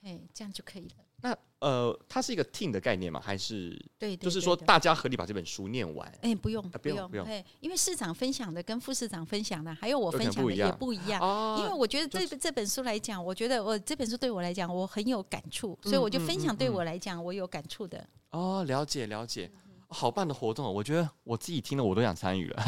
[0.02, 1.04] 哎，这样就可以了。
[1.22, 3.18] 那呃，它是一个 team 的概念吗？
[3.18, 6.06] 还是对，就是说大家合力把这本书念完？
[6.20, 11.18] 哎，不用不用不用，因为市长分享的跟副市长分享的，还有我分享的也不一样。
[11.60, 18.06] 因为我觉得这这本书来讲，我觉得我这本书对我来讲我很有感触，所以我就分享对我来讲我有感触的。
[18.32, 19.50] 哦，了解了解。
[19.94, 22.62] 好办的活动，我觉得我自己听了我都想参与了。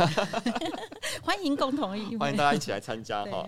[1.20, 3.44] 欢迎共同欢迎大家一起来参加哈。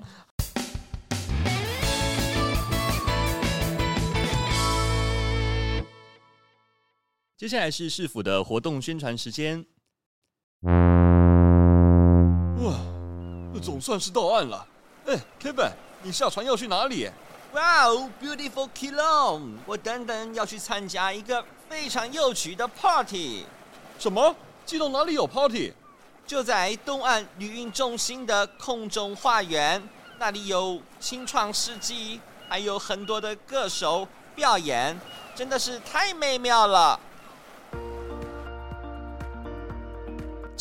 [7.36, 9.64] 接下来是市府的活动宣传时间。
[12.60, 12.74] 哇，
[13.54, 14.66] 这总算是到岸了。
[15.06, 15.70] 哎，Kevin，
[16.02, 17.08] 你下船要去哪里？
[17.54, 19.52] 哇哦，Beautiful Keelong！
[19.64, 23.46] 我等等要去参加一个非常有趣的 party。
[23.98, 24.34] 什么？
[24.64, 25.72] 激动哪里有 party？
[26.26, 29.82] 就在东岸旅运中心的空中花园，
[30.18, 34.06] 那里有清创世纪，还有很多的歌手
[34.36, 34.96] 表演，
[35.34, 37.00] 真的是太美妙了。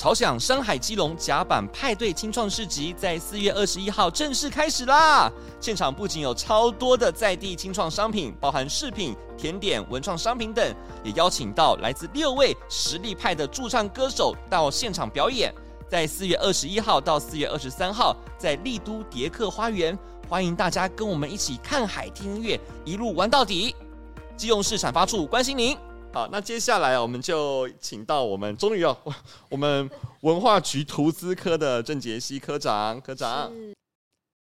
[0.07, 5.29] 朝响山海基隆甲板派对清创市集在四月二十一号正式开始啦！
[5.59, 10.65] 现场不仅有超多的在地清创商品，包含饰品、甜点、文创商品等，
[11.03, 15.53] 也邀请到来自六位实力派的驻唱歌手到现场表演。
[15.89, 23.75] 在四月二十一号到四月二十三号，在丽都蝶客花园，欢迎大家跟我们一起看海、听音乐，一路玩到底。
[24.37, 25.77] 基隆市产发处关心您。
[26.17, 28.97] 好，那接下来我们就请到我们终于要
[29.51, 29.87] 我们
[30.21, 33.53] 文化局图资科的郑杰西科长，科长。
[33.53, 33.71] 是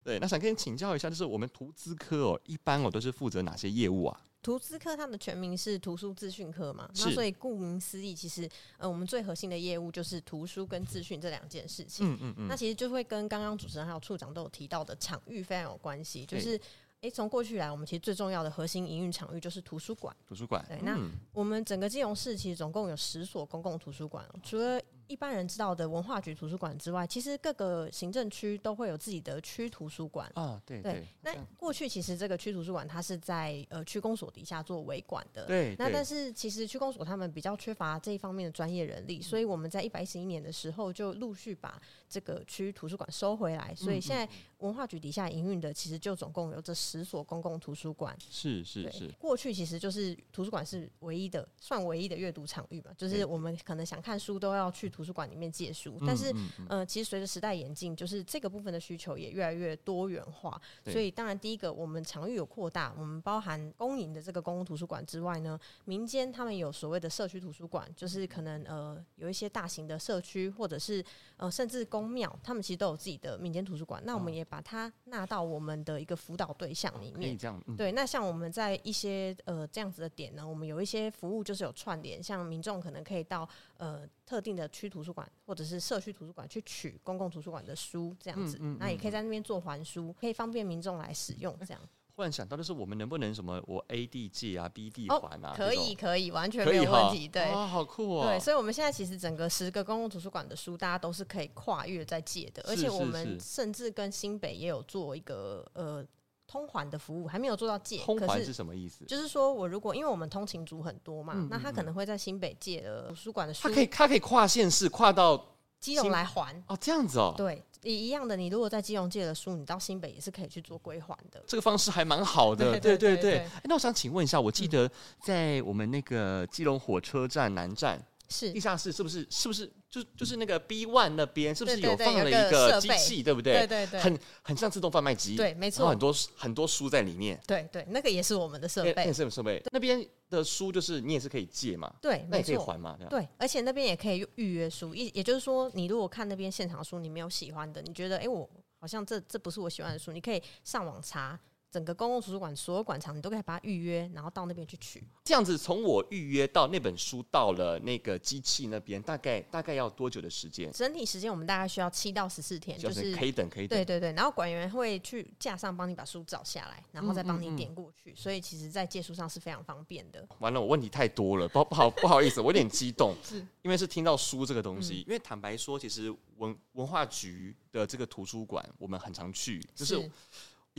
[0.03, 4.21] 对，那想跟你请教一下，就是我们图资科哦，一般我都是负责哪些业务啊？
[4.43, 12.05] 图资科它的全名是图书资讯科嘛，是那所以顾名思义，其实呃，我们最核心的业务就是图书跟资讯这两件事情。
[12.05, 12.49] 嗯嗯嗯。
[12.49, 16.61] 那其实就会跟刚刚主持人还有处长都有提到的场域非常有关系，就是。
[17.03, 20.15] 诶，从过去来，我们其实最重要的核心营运场域就是图书馆。
[20.29, 20.63] 图书馆。
[20.69, 20.99] 对，那
[21.33, 30.31] 我们整个金融市其实总共有十所公共图书馆，除了一般人知道的文化局图书馆之外，其实各个行政区都会有自己的区图书馆。
[30.35, 31.03] 啊，对对。
[31.23, 35.47] 那过去其实这个区图书馆它是在呃区公所底下做维管的。
[35.47, 35.75] 对。
[35.79, 48.17] 那但是其实区公所他们比较缺乏这一方面的专业人力，所以我们在一百一十一年的时候就陆续把这个区图书馆收回来，所以现在文化局底下营运的其实就总共有这十所公共图书馆。
[48.19, 49.09] 是是是。
[49.19, 55.99] 过去其实就是图书馆是唯一的，算唯一的阅读场域嘛，就是我们可能想看书都要去图书馆里面借书。
[56.07, 56.33] 但是，
[56.69, 60.61] 呃，其实随着时代演进，就是这个部分的需求也越来越多元化。
[60.85, 71.05] 所以，当然第一个，我们场域有扩大，我们包含公营的这个公共图书馆之外呢，民间他们有所谓的社区图书馆，就是可能呃有一些大型的社区或者是
[71.37, 77.39] 呃甚至公庙，他们其实都有自己的民间图书馆，那我们也把它纳到我们的一个辅导对象里面。
[77.69, 91.81] 嗯、对，那像我们在一些呃这样子的点呢，我们有一些服务就是有串联，像民众可能可以到呃特定的区图书馆或者是社区图书馆去取公共图书馆的书，这样子，嗯嗯嗯、那也可以在那边做还书，可以方便民众来使用，这样。
[91.81, 95.55] 突然想到的是，我们能不能什么我 A D 借啊，B D 还啊？
[95.57, 97.29] 可以，可以，完全没有问题。
[97.29, 98.27] 对，哇，好酷哦。
[98.27, 106.05] 对，所以我们现在其实整个十个公共图书馆的书，大家都是可以跨越在借的，而且我们甚至跟新北也有做一个呃
[106.47, 107.99] 通环的服务，还没有做到借。
[107.99, 109.05] 通环是什么意思？
[109.05, 115.47] 就是说我如果因为我们通勤族很多嘛，那他可能会在新北借了图书馆的书，他可以他可以跨县市跨到
[115.79, 118.37] 基隆来还哦，这样子哦，对，一一样的。
[118.37, 121.43] 你如果在基隆借了书，你到新北也是可以去做归还的。
[121.47, 123.47] 这个方式还蛮好的，对对对，对，对，对，对。
[123.65, 124.91] 那我想请问一下，我记得
[125.23, 128.03] 在我们那个基隆火车站南站。
[128.31, 128.51] 是。
[128.53, 133.67] 地下室是不是是不是就就是那个 B one 那边是不是有放了一个机器，对不对？
[133.67, 139.63] 对对对，很很像自动贩卖机，对，没错，很多很多书在里面，对对，那个也是我们的设备，那是设备。
[139.73, 151.39] 那边的书就是你也是可以借嘛，对，那也可以还嘛，对，而且那边也可以预约书，也也就是说，你如果看那边现场书，你没有喜欢的，你觉得哎，我好像这这不是我喜欢的书，你可以上网查。
[151.71, 155.03] 整个公共图书馆所有馆藏，你都可以把它预约，然后到那边去取。
[155.25, 160.71] 这样子，从我预约到那本书到了那个机器那边，大概大概要多久的时间？
[160.73, 163.79] 整体时间我们大概需要七到十四天，就是可以等，可以等。
[163.79, 170.27] 对对对，然后馆员会去架上帮你把书找下来，然后再帮你点过去，嗯嗯嗯，所以其实，在借书上是非常方便的。
[170.41, 174.95] 完了，我问题太多了，不不好不好意思，我有点激动， 是因为是听到书这个东西。
[174.95, 179.95] 嗯、因为坦白说，其实文文化局的这个图书馆，我们很常去，就是。
[179.95, 180.11] 是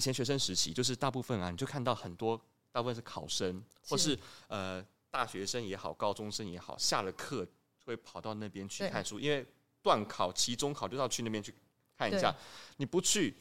[0.02, 2.36] 以前学生时期，就是大部分啊，你就看到很多，
[2.72, 7.48] 大部分是考生，或是呃大学生也好，高中生也好，下了课
[7.86, 9.46] 会跑到那边去看书，因为
[9.84, 11.54] 段考、期中考就要去那边去
[11.96, 12.36] 看一下，
[12.78, 13.36] 你不去。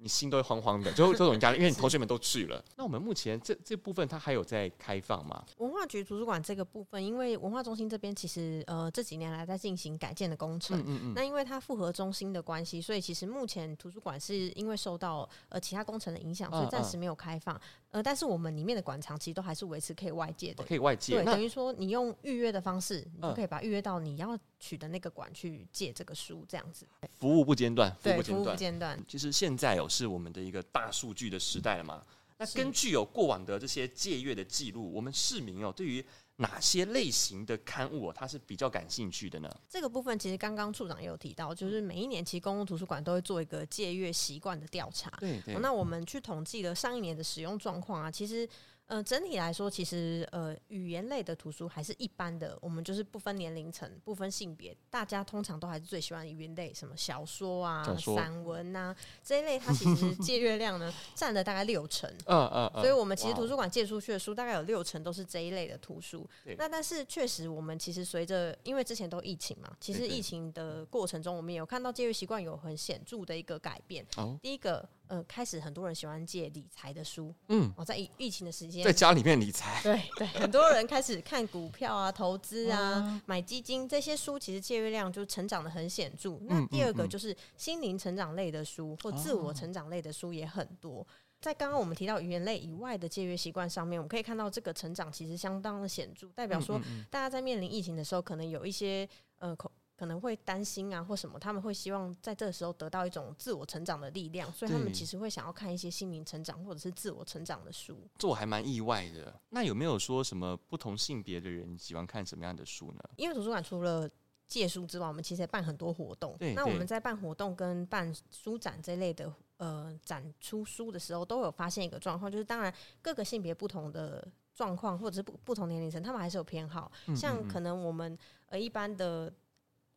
[0.00, 2.64] 你心都会慌慌的，就 这种压力，因为你同学们都去了。
[2.76, 5.44] 那我们目前这这部分它还有在开放吗？
[5.58, 17.60] 文化局图书馆这个部分，因为文化中心这边其实呃这几年来在进行改建的工程，嗯嗯嗯，那因为它复合中心的关系，所以其实目前图书馆是因为受到呃其他工程的影响，所以暂时没有开放。
[17.90, 21.14] 呃，但是我们里面的馆藏其实都还是维持可以外借的，可以外借。
[21.14, 26.86] 对，等于说你用预约的方式，你就可以把预约到你要取的那个馆去借这个书，这样子。
[27.18, 29.04] 服务不间断，服务不间断，服务不间断。
[29.08, 32.02] 其实现在有是我们的一个大数据的时代了嘛？
[32.38, 36.02] 那根据有过往的这些借阅的记录，我们市民哦，对于
[36.40, 39.48] 哪些类型的刊物，他是比较感兴趣的呢？
[39.68, 45.10] 这个部分其实刚刚处长也有提到，就是每一年其实公共图书馆都会做一个借阅习惯的调查。
[45.20, 45.54] 对对。
[45.60, 48.48] 那我们去统计了上一年的使用状况啊，其实。
[48.90, 52.58] 呃，整体来说，其实呃，语言类的图书还是一般的。
[52.60, 59.56] 我们就是不分年龄层、不分性别，大家通常都还是最喜欢语言类，什么小说啊、说散文啊这一类。
[59.56, 62.12] 它其实借阅量呢占了大概六成。
[62.26, 62.82] 嗯嗯。
[62.82, 66.28] 所以我们其实图书馆借出去的书，大概有六成都是这一类的图书。
[66.58, 74.04] 那但是确实，我们其实随着因为之前都疫情嘛，其实疫情的过程中，我们也有看到借阅习惯有很显著的一个改变。
[74.42, 74.88] 第一个。
[75.10, 86.38] 呃，开始很多人喜欢借理财的书，嗯，哦，在疫疫情的时间，在家里面理财，对对，很多人开始看股票啊、投资啊、买基金这些书，其实借阅量就成长的很显著。
[86.42, 91.04] 那第二个就是心灵成长类的书或自我成长类的书也很多。
[91.40, 96.80] 在刚刚我们提到语言类以外的借阅习惯上面，我们可以看到这个成长其实相当的显著，代表说
[97.10, 99.08] 大家在面临疫情的时候，可能有一些
[99.40, 99.72] 呃口。
[100.00, 107.98] 可能会担心啊，或什么，他们会希望在这个时候得到一种自我成长的力量，所以他们其实会想要看一些心灵成长或者是自我成长的书。
[108.16, 109.38] 这我还蛮意外的。
[109.50, 113.10] 那有没有说什么不同性别的人喜欢看什么样的书呢？
[113.16, 114.08] 因为图书馆除了
[114.48, 116.34] 借书之外，我们其实也办很多活动。
[116.54, 122.72] 那我们在办活动跟办书展这类的呃展出书的时候，都有发现一个状况，就是当然
[123.02, 126.90] 各个性别不同的状况，或者是不不同年龄层，他们还是有偏好。
[127.14, 129.30] 像可能我们呃一般的。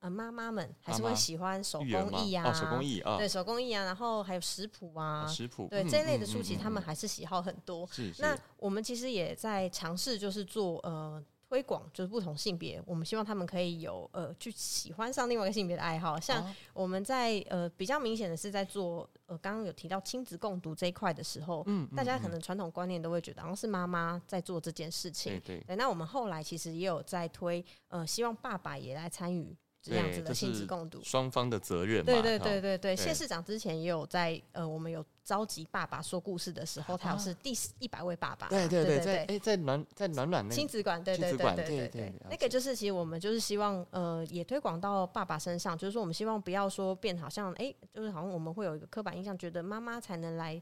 [0.04, 7.88] 呃，妈妈们还是会喜欢手工艺啊，手工艺啊，对，手工艺啊，然后还有食谱啊，食谱，对这一类的书籍，他们还是喜好很多。
[8.20, 16.20] 那我们其实也在尝试，就是做呃推广，就是不同性别，我们希望他们可以有呃去喜欢上另外一个性别的爱好。
[16.20, 25.62] 像我们在呃比较明显的是在做呃刚刚有提到亲子共读这一块的时候，嗯，大家可能传统观念都会觉得好像是妈妈在做这件事情，对。
[25.62, 25.76] 对。
[25.78, 29.56] 那我们后来其实也有在推，呃，希望爸爸也来参与。
[29.84, 32.06] 这样子的亲子共读，双方的责任。
[32.06, 38.48] 对对对对对，谢市长之前也有在呃，我们有召集爸爸说故事的时候，他有是第一百位爸爸。
[38.48, 50.62] 对对对，在哎，在暖在暖暖那亲子馆，对对对对对，那个就是其实我们就是希望呃，也推广到爸爸身上，就是说我们希望不要说变好像哎，就是好像我们会有一个刻板印象，觉得妈妈才能来。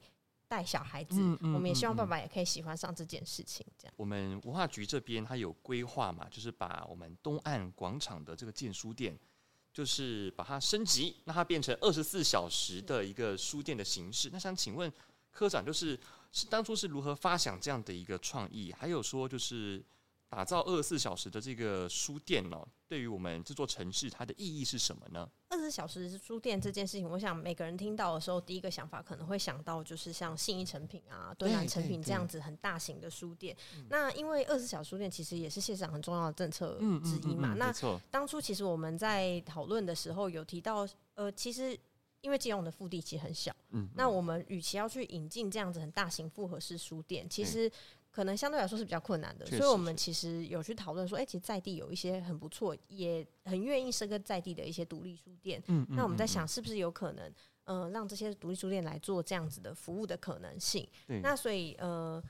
[0.52, 3.66] 带小孩子，嗯嗯、我们也希望爸爸也可以喜欢上这件事情。
[3.78, 9.18] 这样，我们文化局这边它有规划嘛，就是把我们东岸广场的这个建书店，
[9.72, 14.30] 就是把它升级，让它变成二十四小时的一个书店的形式。
[14.34, 14.92] 那想请问
[15.32, 15.98] 科长，就是
[16.34, 18.74] 是当初是如何发想这样的一个创意？
[18.74, 19.82] 还有说，就是
[20.32, 25.30] 打造二十四小时的这个书店呢，对于我们这座城市，它的意义是什么呢？
[25.50, 33.54] 二十四小时书店这件事情，我想每个人听到的时候，第一个想法可能会想到就是像信义成品啊、敦南成品这样子很大型的书店。
[33.90, 37.54] 那因为二十四小时书店其实也是县市长很重要的政策之一嘛。
[37.56, 37.70] 那
[38.10, 41.78] 当初其实我们在讨论的时候有提到，呃，其实
[42.22, 47.70] 因为基隆的腹地其实很小，嗯，那我们与其要去引进这样子很大型复合式书店，其实。
[48.12, 55.64] 可能相对来说是比较困难的，所以我们其实有去讨论说，哎、欸，其实在地有一些很不错，也很愿意生根在地的一些独立书店。
[55.68, 57.34] 嗯，那我们在想，是不是有可能，
[57.64, 60.86] 嗯、呃，让这些独立书店来做这样子的服务的可能性？
[61.08, 61.22] 对。
[61.22, 62.22] 那所以，呃，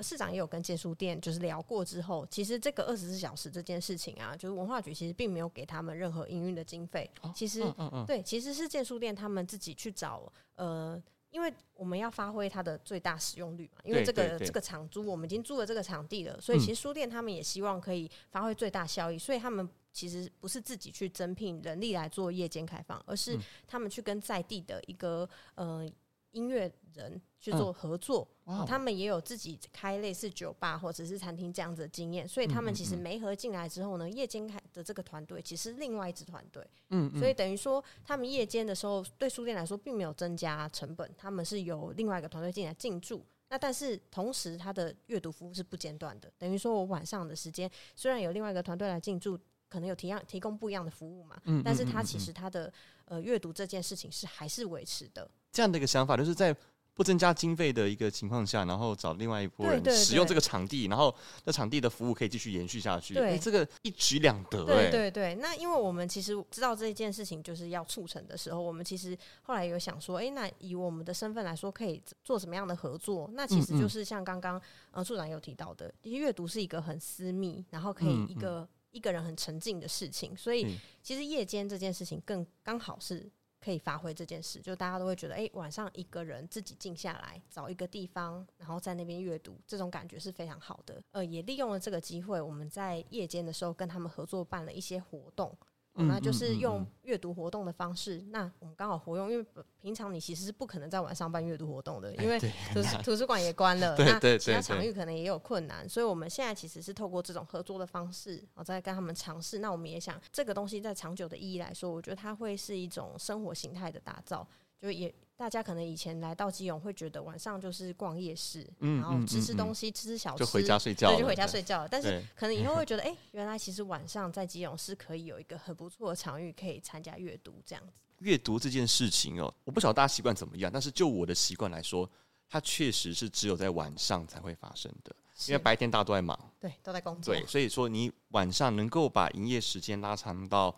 [0.00, 7.10] 市长也有跟建书店就是聊过之后，其实这个二十四小时这件事情啊，就是文化局其实并没有给他们任何营运的经费。
[7.20, 10.98] 哦、其实，嗯嗯嗯对，其实是建书店他们自己去找，呃。
[11.36, 25.86] 因为我们要发挥它的最大使用率嘛，因为这个这个场租我们已经租了这个场地了，所以其实书店他们也希望可以发挥最大效益，所以他们其实不是自己去增聘人力来做夜间开放，而是他们去跟在地的一个呃。
[26.32, 28.35] 音乐人去做合作，嗯
[28.66, 49.36] 他们也有自己开类似酒吧或者是餐厅这样子的经验，所以他们其实没合进来之后呢，夜间开的这个团队其实另外一支团队，嗯，所以等于说他们夜间的时候对书店来说并没有增加成本，他们是由另外一个团队进来进驻，那但是同时他的阅读服务是不间断的，等于说我晚上的时间虽然有另外一个团队来进驻，
[49.68, 52.72] 可能有提样提供不一样的服务嘛，嗯，但是他其实他的
[53.06, 55.28] 呃阅读这件事情是还是维持的。
[55.50, 56.54] 这样的一个想法，就是在
[56.96, 63.12] 不增加经费的一个情况下，然后找另外一拨人使用这个场地，然后那场地的服务可以继续延续下去。
[63.12, 64.90] 对、欸，这个一举两得、欸。
[64.90, 65.34] 对对对。
[65.34, 73.30] 那因为我们其实知道这件事情就是要促成的时候，我们其实后来有想说，哎、欸，那以我们的身份来说，可以做什么样的合作？
[73.34, 74.58] 那其实就是像刚刚
[74.90, 83.30] 呃处长有提到的，其实阅读是一个很私密，然后可以一个、嗯嗯、一个人很沉浸的事情，所以其实夜间这件事情更刚好是。
[83.66, 91.02] 可以发挥这件事，就大家都会觉得，哎、晚上一个人自己静下来，找一个地方，然后在那边阅读，这种感觉是非常好的。
[91.10, 95.52] 呃，也利用了这个机会，我们在夜间的时候跟他们合作办了一些活动。
[95.98, 99.46] 那就是用阅读活动的方式，那我们刚好活用，因为
[99.80, 109.60] 平常你其实是不可能在晚上办阅读活动的，因为图图书馆也关了， 那其他场域可能也有困难，所以我们现在其实是透过这种合作的方式，我在跟他们尝试。
[109.60, 114.46] 那我们也想，这个东西在长久的意义来说，我觉得它会是一种生活形态的打造，
[114.80, 115.14] 就也。
[115.36, 121.86] 大家可能以前来到基隆会觉得晚上就是逛夜市，嗯、然后吃吃东西，嗯嗯、吃吃小吃，就回家睡觉，对，就回家睡觉。
[121.86, 127.92] 但是可能以后会觉得，哎、欸，原来其实晚上在基隆是可以有一个很不错的场域，可以参加阅读这样子。
[128.20, 132.10] 阅读这件事情哦，我不晓得大家习惯怎么样，但是就我的习惯来说，
[132.48, 135.14] 它确实是只有在晚上才会发生的，
[135.48, 137.34] 因为白天大家都在忙，对，都在工作。
[137.34, 140.74] 对，所以说你晚上能够把营业时间拉长到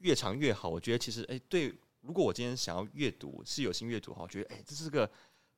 [0.00, 1.74] 越长越好，我觉得其实哎、欸，对。
[2.04, 5.10] 如果我今天想要阅读，是有心阅读哈，我觉得哎、欸，这是个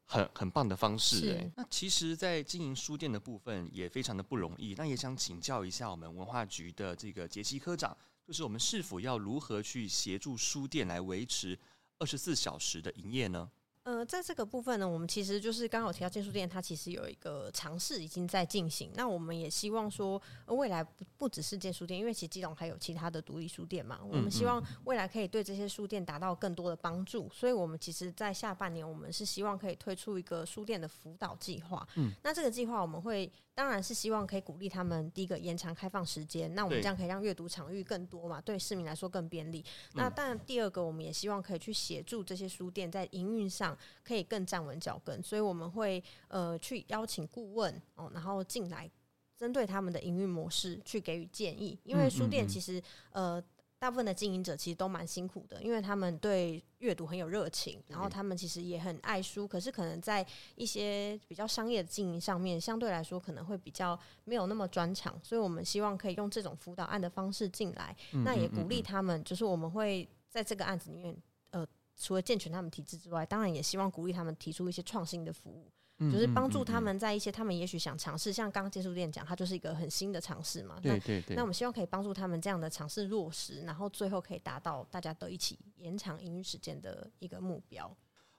[0.05, 1.53] 很很棒的方式哎、欸。
[1.57, 4.75] 那其实，在经营书店的部分也非常的不容易。
[4.77, 11.59] 那也想请教一下我们文化局的这个杰西科长，就是我们是否要如何去协助书店来维持
[11.99, 13.51] 二十四小时的营业呢？
[13.87, 18.91] 呃，在这个部分呢，我们其实就是刚好提到建书店，它其实有一个尝试已经在进行。
[18.97, 24.01] 那我们也希望说，未来不不只是建书店，因为其实基隆还有其他的独立书店嘛。
[24.03, 27.31] 我们希望未来可以对这些书店达到更多的帮助。
[27.33, 31.87] 所以，我们其实，在下半年，我们是希望可以推出一个书店的辅导计划。
[31.95, 33.33] 嗯，那这个计划我们会。
[33.57, 39.65] 当然是希望可以鼓励他们，第一个延长开放时间，那我们这样可以让阅读场域更多嘛，对市民来说更便利。
[39.95, 48.91] 那当然，第二个我们也希望可以去协助这些书店在营运上可以更站稳脚跟，所以我们会呃去邀请顾问哦，然后进来
[49.39, 53.43] 针对他们的营运模式去给予建议，因为书店其实呃。
[53.79, 71.15] 大部分的经营者其实都蛮辛苦的，因为他们对阅读很有热情，然后他们其实也很爱书，可是可能在一些比较商业的经营上面，相对来说可能会比较没有那么专长，所以我们希望可以用这种辅导案的方式进来，那也鼓励他们，就是我们会在这个案子里面，
[71.51, 71.67] 呃，
[71.97, 75.71] 除了健全他们体制之外，当然也希望鼓励他们提出一些创新的服务。
[75.99, 80.79] 就是帮助他们在一些他们也许想尝试，像刚刚接触店讲，它就是一个很新的尝试嘛。
[80.83, 81.35] 对对对。
[81.35, 87.97] 那我们希望可以帮助他们这样的尝试落实，然后最后可以达到大家都一起延长营运时间的一个目标。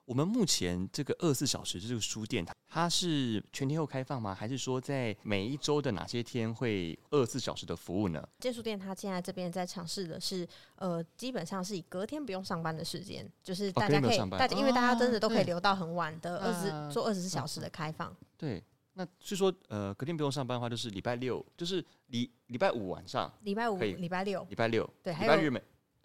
[0.08, 4.34] 我们目前这个二十四小时这个书店，它是全天候开放吗？
[4.34, 8.26] 还是说在每一周的哪些天会二十四小时的服务呢？
[8.40, 18.16] 建书店它现在这边在尝试的是，呃，基本上是以隔天不用上班的时间，就是大家可以，大家因为大家真的都可以留到很晚的二十做二十四小时的开放。
[18.38, 25.62] 对，那所以说，呃，隔天不用上班的话，就是礼拜六，就是礼礼拜五晚上，礼拜五、礼拜六，礼拜六，对，礼拜日没，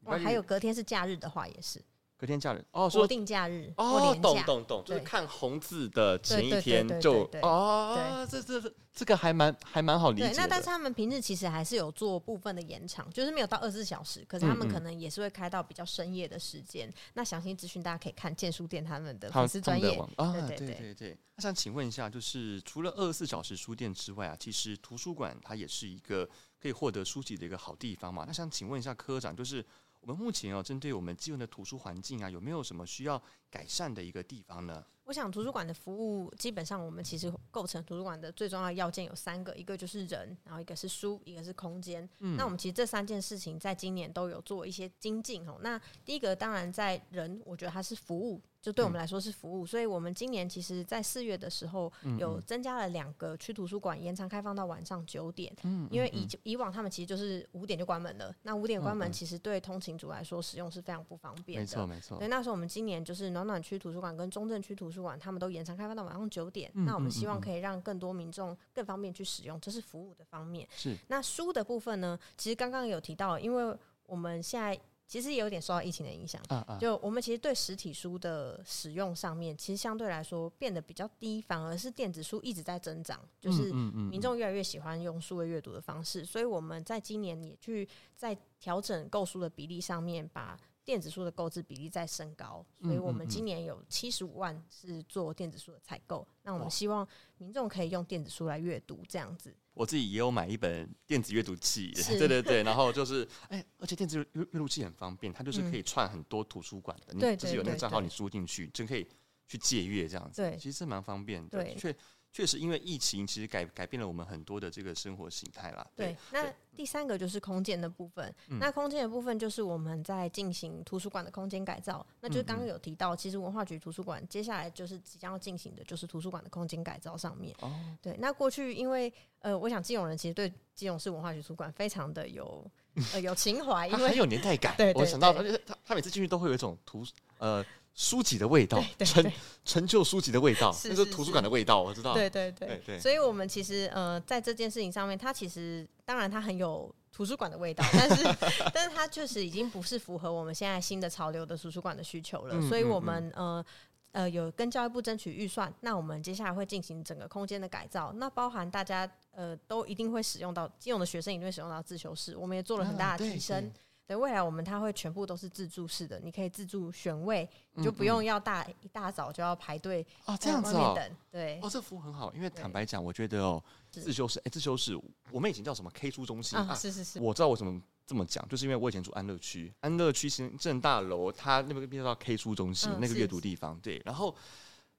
[0.07, 1.80] 哇，还有隔天是假日的话也是。
[2.23, 10.33] 隔天假日哦，国定假日哦，懂懂懂，就是看红字的前一天就哦，这这这个还蛮还蛮好理解。
[10.37, 16.89] 那但是他们平日其实还是有做部分的延长，就是没有到二十四小时，可是他们可能也是会开到比较深夜的时间。
[17.14, 21.18] 那详细资讯大家可以看建书店他们的粉丝专业啊，对对对对。
[21.35, 26.25] 那想请问一下，就是除了二十四小时书店之外啊，其实图书馆它也是一个
[26.61, 28.23] 可以获得书籍的一个好地方嘛？
[28.25, 29.66] 那想请问一下科长，就是。
[30.03, 34.84] 我们目前哦，针对我们基本的图书环境啊，有没有什么需要改善的一个地方呢？
[35.05, 42.09] 我想图书馆的服务，基本上我们其实构成图书馆的最重要的要件有三个，一个就是人，然后一个是书，一个是空间。
[42.18, 45.59] 嗯，那我们其实这三件事情在今年都有做一些精进哦。
[45.61, 48.40] 那第一个当然在人，我觉得它是服务。
[48.62, 55.52] 就对我们来说是服务，嗯、所以我们今年其实，在四月的时候有增加了两个区图书馆，延长开放到晚上九点。
[55.64, 61.62] 嗯，因为以以往他们其实就是五点就关门了，那五点关门其实对通勤族来说使用是非常不方便的。
[61.62, 62.16] 没错没错。
[62.18, 66.70] 所以那时候我们今年就是暖暖区图书馆跟中正区图书馆，他们都延长开放到晚上九点。
[66.74, 70.68] 嗯、那我们希望可以让更多民众更方便去使用，这是服务的方面。
[70.76, 70.96] 是。
[71.08, 72.16] 那书的部分呢？
[72.36, 74.78] 其实刚刚有提到，因为我们现在。
[75.12, 76.40] 其实也有点受到疫情的影响，
[76.80, 87.86] 就我们其实对实体书的使用上面，其实相对来说变得比较低，反而是电子书一直在增长，就是民众越来越喜欢用数位阅读的方式，所以我们在今年也去
[88.16, 97.07] 在调整购书的比例上面，把电子书的购置比例在升高，所以我们今年有七十五万是做电子书的采购，那我们希望
[97.39, 99.55] 民众可以用电子书来阅读这样子。
[99.74, 109.07] 我自己也有买一本电子阅读器，是对对对，然后就是，哎、欸，而且电子阅阅读器很方便，它就是可以串很多图书馆的，嗯、你就是有那个账号，你输进去就可以
[109.47, 111.95] 去借阅这样子，对，其实是蛮方便的，确
[112.33, 115.87] 确实因为疫情，其实改改变了我们很多的这个生活形态啦。
[115.95, 127.55] 对，对那第三个就是空间的部分，嗯、那空间的部分就是我们在进行图书馆的空间改造，那就是刚刚有提到，其实文化局图书馆接下来就是即将要进行的就是图书馆的空间改造上面。
[127.61, 127.70] 哦，
[128.01, 129.12] 对，那过去因为。
[129.43, 132.64] 呃，我想基隆人其实对金融市文化局图书馆非常的有
[133.12, 134.72] 呃有情怀，因为很有年代感。
[134.78, 137.05] 对，我想到，而且他他每次进去都会有一种图
[137.39, 137.61] 呃
[137.95, 139.32] 书籍的味道，陈
[139.64, 142.14] 陈旧书籍的味道，那是图书馆的味道，我知道。
[142.14, 148.24] 对对对对，所以我们其实呃在这件事情上面，它其实当然它很有图书馆的味道，但是
[148.72, 153.64] 但是它确实已经不是符合我们现在新的潮流的图书馆的需求了，嗯、所以我们呃。
[154.12, 163.64] 呃，有跟教育部争取预算，那我们接下来会进行整个空间的改造，那包含大家呃都一定会使用到，基隆的学生一定会使用到自修室，我们也做了很大的提升。
[163.64, 163.72] 啊、
[164.07, 170.96] 对，未来我们它会全部都是自助式的，你可以自助选位，你就不用要大一大早就要排队啊，这样子哦，
[171.30, 175.00] 对，哦，这服务很好，因为坦白讲，我觉得哦，自修室，哎，自修室，
[175.30, 177.80] 我们以前叫什么 K 书中心啊，是是是，我知道为什么。
[178.05, 184.03] 这么讲，就是因为我以前住安乐区，安乐区行政大楼，它那边变到 K 书中心，嗯、那个阅读地方，对。
[184.05, 184.34] 然后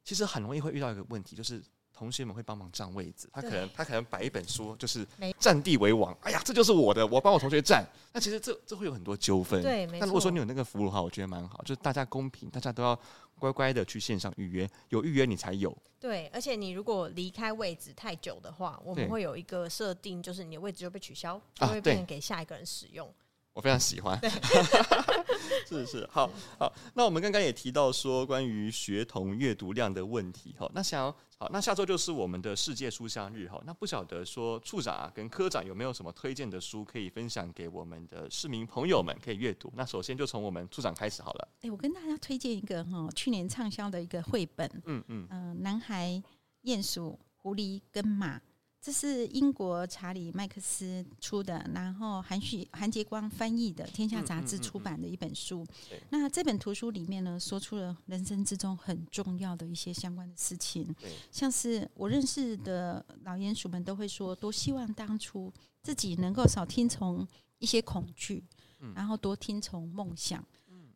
[0.05, 1.61] 其实很容易会遇到一个问题，就是
[1.93, 5.07] 同学们会帮忙占位置，他可能他可能摆一本书，就是
[5.39, 6.17] 占地为王。
[6.21, 7.85] 哎呀，这就是我的，我帮我同学占。
[8.11, 9.61] 那其实这这会有很多纠纷。
[9.61, 12.99] 对，那如果说你有那个服务的话，我觉得蛮好，就是大家公平，大家都要。
[13.39, 15.75] 乖乖的去线上预约，有预约你才有。
[15.99, 23.05] 对，而且你如果离开位置太久的话，我们会有一个设定，就是你的位置就被取消，就会变成给下一个人使用。
[23.05, 23.11] 啊
[23.53, 24.19] 我非常喜欢，
[25.69, 26.27] 是是好
[26.57, 26.73] 好。
[26.95, 30.69] 那我们刚刚也提到说关于学童阅读量的问题哈。
[30.73, 33.61] 那想要好，那下周就是我们的世界书香日哈。
[33.65, 39.71] 那不晓得说处长啊跟科长有没有什么推荐的书可以分享给我们的市民朋友们可以阅读？
[39.75, 41.47] 那首先就从我们处长开始好了。
[41.61, 46.21] 哎，我跟大家推荐一个哈，去年畅销的一个绘本，嗯嗯嗯，呃，男孩、
[46.63, 48.41] 鼹鼠、狐狸跟马。
[48.83, 55.65] 这是英国查理麦克斯出的，然后韩旭韩杰光翻译的，天下杂志出版的一本书。
[56.09, 60.93] 那这本图书里面呢，说出了人生之中很重要的一些相关的事情，
[61.31, 65.49] 像是我认识的老鼹鼠们都会说，多希望当初
[65.81, 67.25] 自己能够少听从
[67.59, 68.43] 一些恐惧，
[68.93, 70.45] 然后多听从梦想。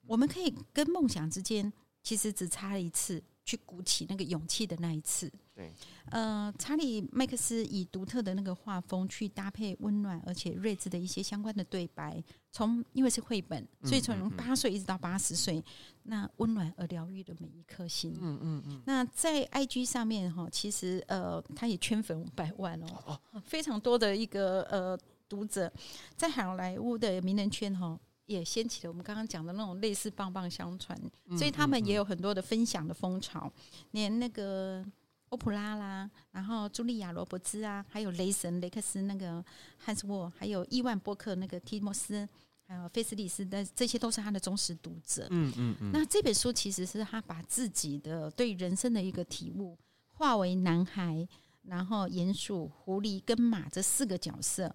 [0.06, 1.72] 我们可以跟梦想之间，
[2.04, 3.24] 其实只差一次。
[3.48, 5.74] 去鼓起那个勇气的那一次，对，
[6.12, 15.64] 呃，查理麦克斯以独特的那个画风去搭配温暖而且睿智的一些相关的对白，从因为是绘本，所以从八岁一直到八十岁，
[16.03, 18.82] 那温暖而疗愈的每一颗心，嗯嗯嗯。
[18.86, 24.95] 那在 IG 上面哈，其实呃，他也圈粉五百万哦，非常多的一个呃
[25.28, 25.74] 读者，
[26.16, 27.99] 在好莱坞的名人圈哈。
[28.28, 30.99] 也掀起了我们刚刚讲的那种类似棒棒相传，
[31.38, 33.49] 所以他们也有很多的分享的风潮。
[33.91, 34.86] 连那个
[35.30, 39.44] 欧普拉啦，然后茱莉亚罗伯兹啊，还有雷神雷克斯那个
[39.78, 42.28] 汉斯沃，还有伊万波克那个提莫斯，
[42.66, 45.28] 还有菲斯利斯的，这些都是他的忠实读者。
[45.30, 45.92] 嗯嗯嗯。
[45.92, 49.78] 那这本书其实是他把自己的对人生的一个体悟，
[50.12, 51.28] 化为男孩，
[51.64, 54.74] 然后鼹鼠、狐狸跟马这四个角色。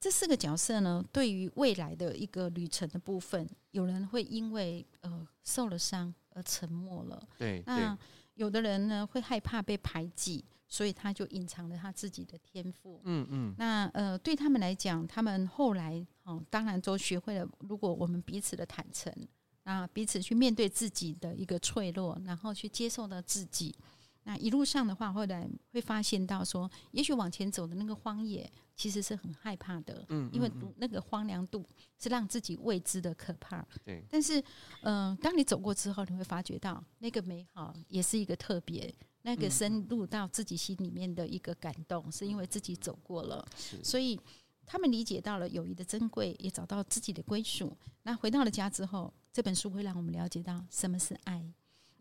[0.00, 7.20] 这四个角色呢，对于未来的一个旅程的部分，有人会因为呃受了伤而沉默了。
[7.36, 7.60] 对。
[7.66, 7.98] 那
[8.38, 13.00] 有的人呢会害怕被排挤，所以他就隐藏了他自己的天赋。
[13.04, 13.54] 嗯嗯。
[13.58, 19.12] 那呃，对他们来讲，他们后来哦，当然都学会了，如果我们彼此的坦诚，
[19.64, 23.74] 啊，彼此去面对自己的一个脆弱，然后去接受到自己。
[24.28, 30.04] 那一路上的话，后来会发现到说，也许往前走的那个荒野，其实是很害怕的。
[30.10, 31.66] 嗯，因为那个荒凉度
[31.98, 33.66] 是让自己未知的可怕。
[33.82, 34.04] 对。
[34.10, 34.38] 但是，
[34.82, 43.42] 嗯、呃，当你走过之后，你会发觉到那个美好也是一个特别，那个深入到自己心里面的一个感动，是因为自己走过了。
[43.82, 44.20] 所以
[44.66, 47.74] 他们理解到了友谊的珍贵，也找到自己的归属。
[48.02, 51.42] 那回到了家之后，这本书会让我们了解到什么是爱。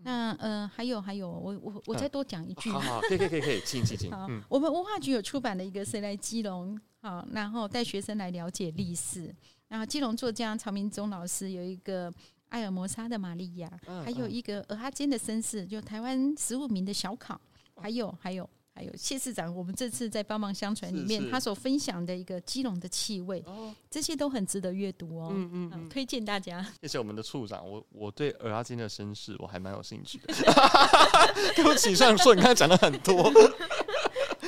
[0.03, 2.69] 那呃，还有还有，我我我再多讲一句。
[2.69, 4.11] 好好， 可以可以可以可以，请请请。
[4.11, 9.33] 好，我们文化局有出版的一个《谁来基隆》，好，然后带学生来了解历史。
[9.67, 12.11] 然后基隆作家曹明忠老师有一个
[12.49, 13.69] 《艾尔摩沙的玛利亚》，
[14.03, 17.39] 还有一个《俄哈坚的绅士》，就台湾十五名的小考，
[17.75, 18.49] 还有还有。
[18.77, 25.31] 还有谢市长，我们这次在帮忙相传里面，是是他所分享的一个基隆的气味，哦、这些都很值得阅读哦。
[25.33, 26.63] 嗯嗯，嗯，推荐大家。
[26.79, 30.31] 谢谢我们的处长，我我对尔阿金的身世我还蛮有兴趣的。
[31.55, 33.31] 对不起，上说你刚才讲了很多。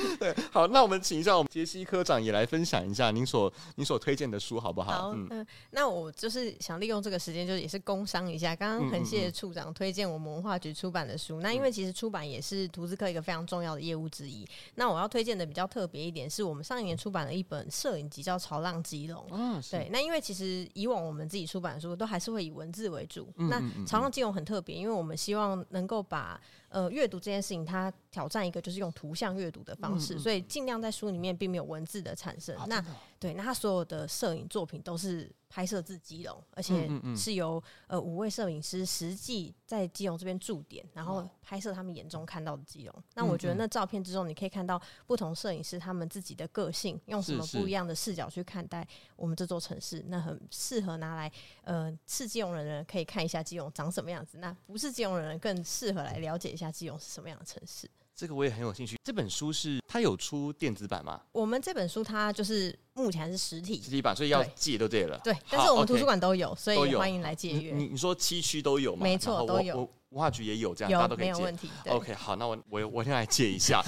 [0.18, 4.92] 对，好，那我们请一下我们杰西科长也来分享一下您所您所推荐的书，好不好？
[4.92, 8.54] 好，嗯、呃，那我就是想利用这个时间，就是也是工商一下。
[8.54, 11.38] 刚刚很谢谢处长推荐我们文化局出版的书。
[11.38, 14.46] 嗯嗯嗯，那因为其实出版也是图资科一个非常重要的业务之一。
[14.74, 19.24] 那我要推荐的比较特别一点，是我们上一年出版了一本摄影集，叫《潮浪基隆》。
[19.32, 19.88] 嗯，对。
[19.90, 23.28] 那因为其实以往我们自己出版的书都还是会以文字为主。
[23.36, 26.40] 那《潮浪基隆》很特别，因为我们希望能够把。
[26.70, 32.56] 呃，阅读这件事情，它挑战一个就是用图像阅读的方式，嗯嗯、所以尽量在书里面并没有文字的产生。
[32.56, 32.84] 啊、那
[33.18, 43.04] 对，那他所有的摄影作品都是拍摄自基隆，而且是由呃五位摄影师实际在基隆这边驻点，然后拍摄他们眼中看到的基隆。
[43.14, 48.86] 那我觉得那照片之中，你可以看到不同摄影师他们自己的个性，用什么不一样的视角去看待
[49.16, 50.02] 我们这座城市。
[50.08, 51.30] 那很适合拿来
[51.62, 57.88] 呃是基隆人的人可以看一下基隆长什么样子，那不是基隆人更适合来了解一下基隆是什么样的城市。
[58.20, 58.98] 这个我也很有兴趣。
[59.02, 61.18] 这本书是它有出电子版吗？
[61.32, 65.18] 我们这本书它就是目前还是实体实体版，所以要借就借了。
[65.24, 67.72] 对，但是我们图书馆都有，所以欢迎来借阅。
[67.72, 69.04] 你你说七区都有吗？
[69.04, 69.88] 没错，都有。
[70.10, 71.32] 文化局也有这样，有大家都可以借。
[71.32, 71.70] 没有问题。
[71.88, 73.82] OK，好，那我我我先来借一下。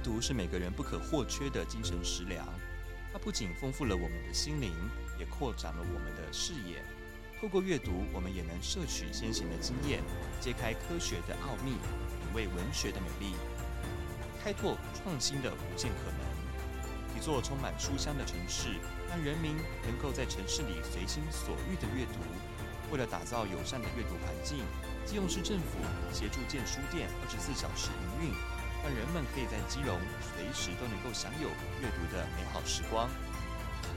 [0.00, 2.46] 读是每个人不可或缺的精神食粮，
[3.12, 4.72] 它不仅丰富了我们的心灵，
[5.18, 6.82] 也扩展了我们的视野。
[7.40, 10.02] 透过阅读，我们也能摄取先行的经验，
[10.40, 11.72] 揭开科学的奥秘，
[12.20, 13.34] 品味文学的美丽，
[14.42, 17.16] 开拓创新的无限可能。
[17.16, 18.76] 一座充满书香的城市，
[19.08, 22.20] 让人民能够在城市里随心所欲的阅读。
[22.92, 24.64] 为了打造友善的阅读环境，
[25.04, 25.78] 基隆市政府
[26.12, 28.59] 协助建书店二十四小时营运。
[28.82, 31.48] 让人们可以在基隆随时都能够享有
[31.80, 33.08] 阅读的美好时光。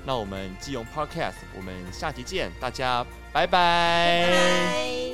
[0.05, 4.27] 那我们基隆 Podcast，我们下集见，大家拜拜。
[4.27, 5.12] 拜拜。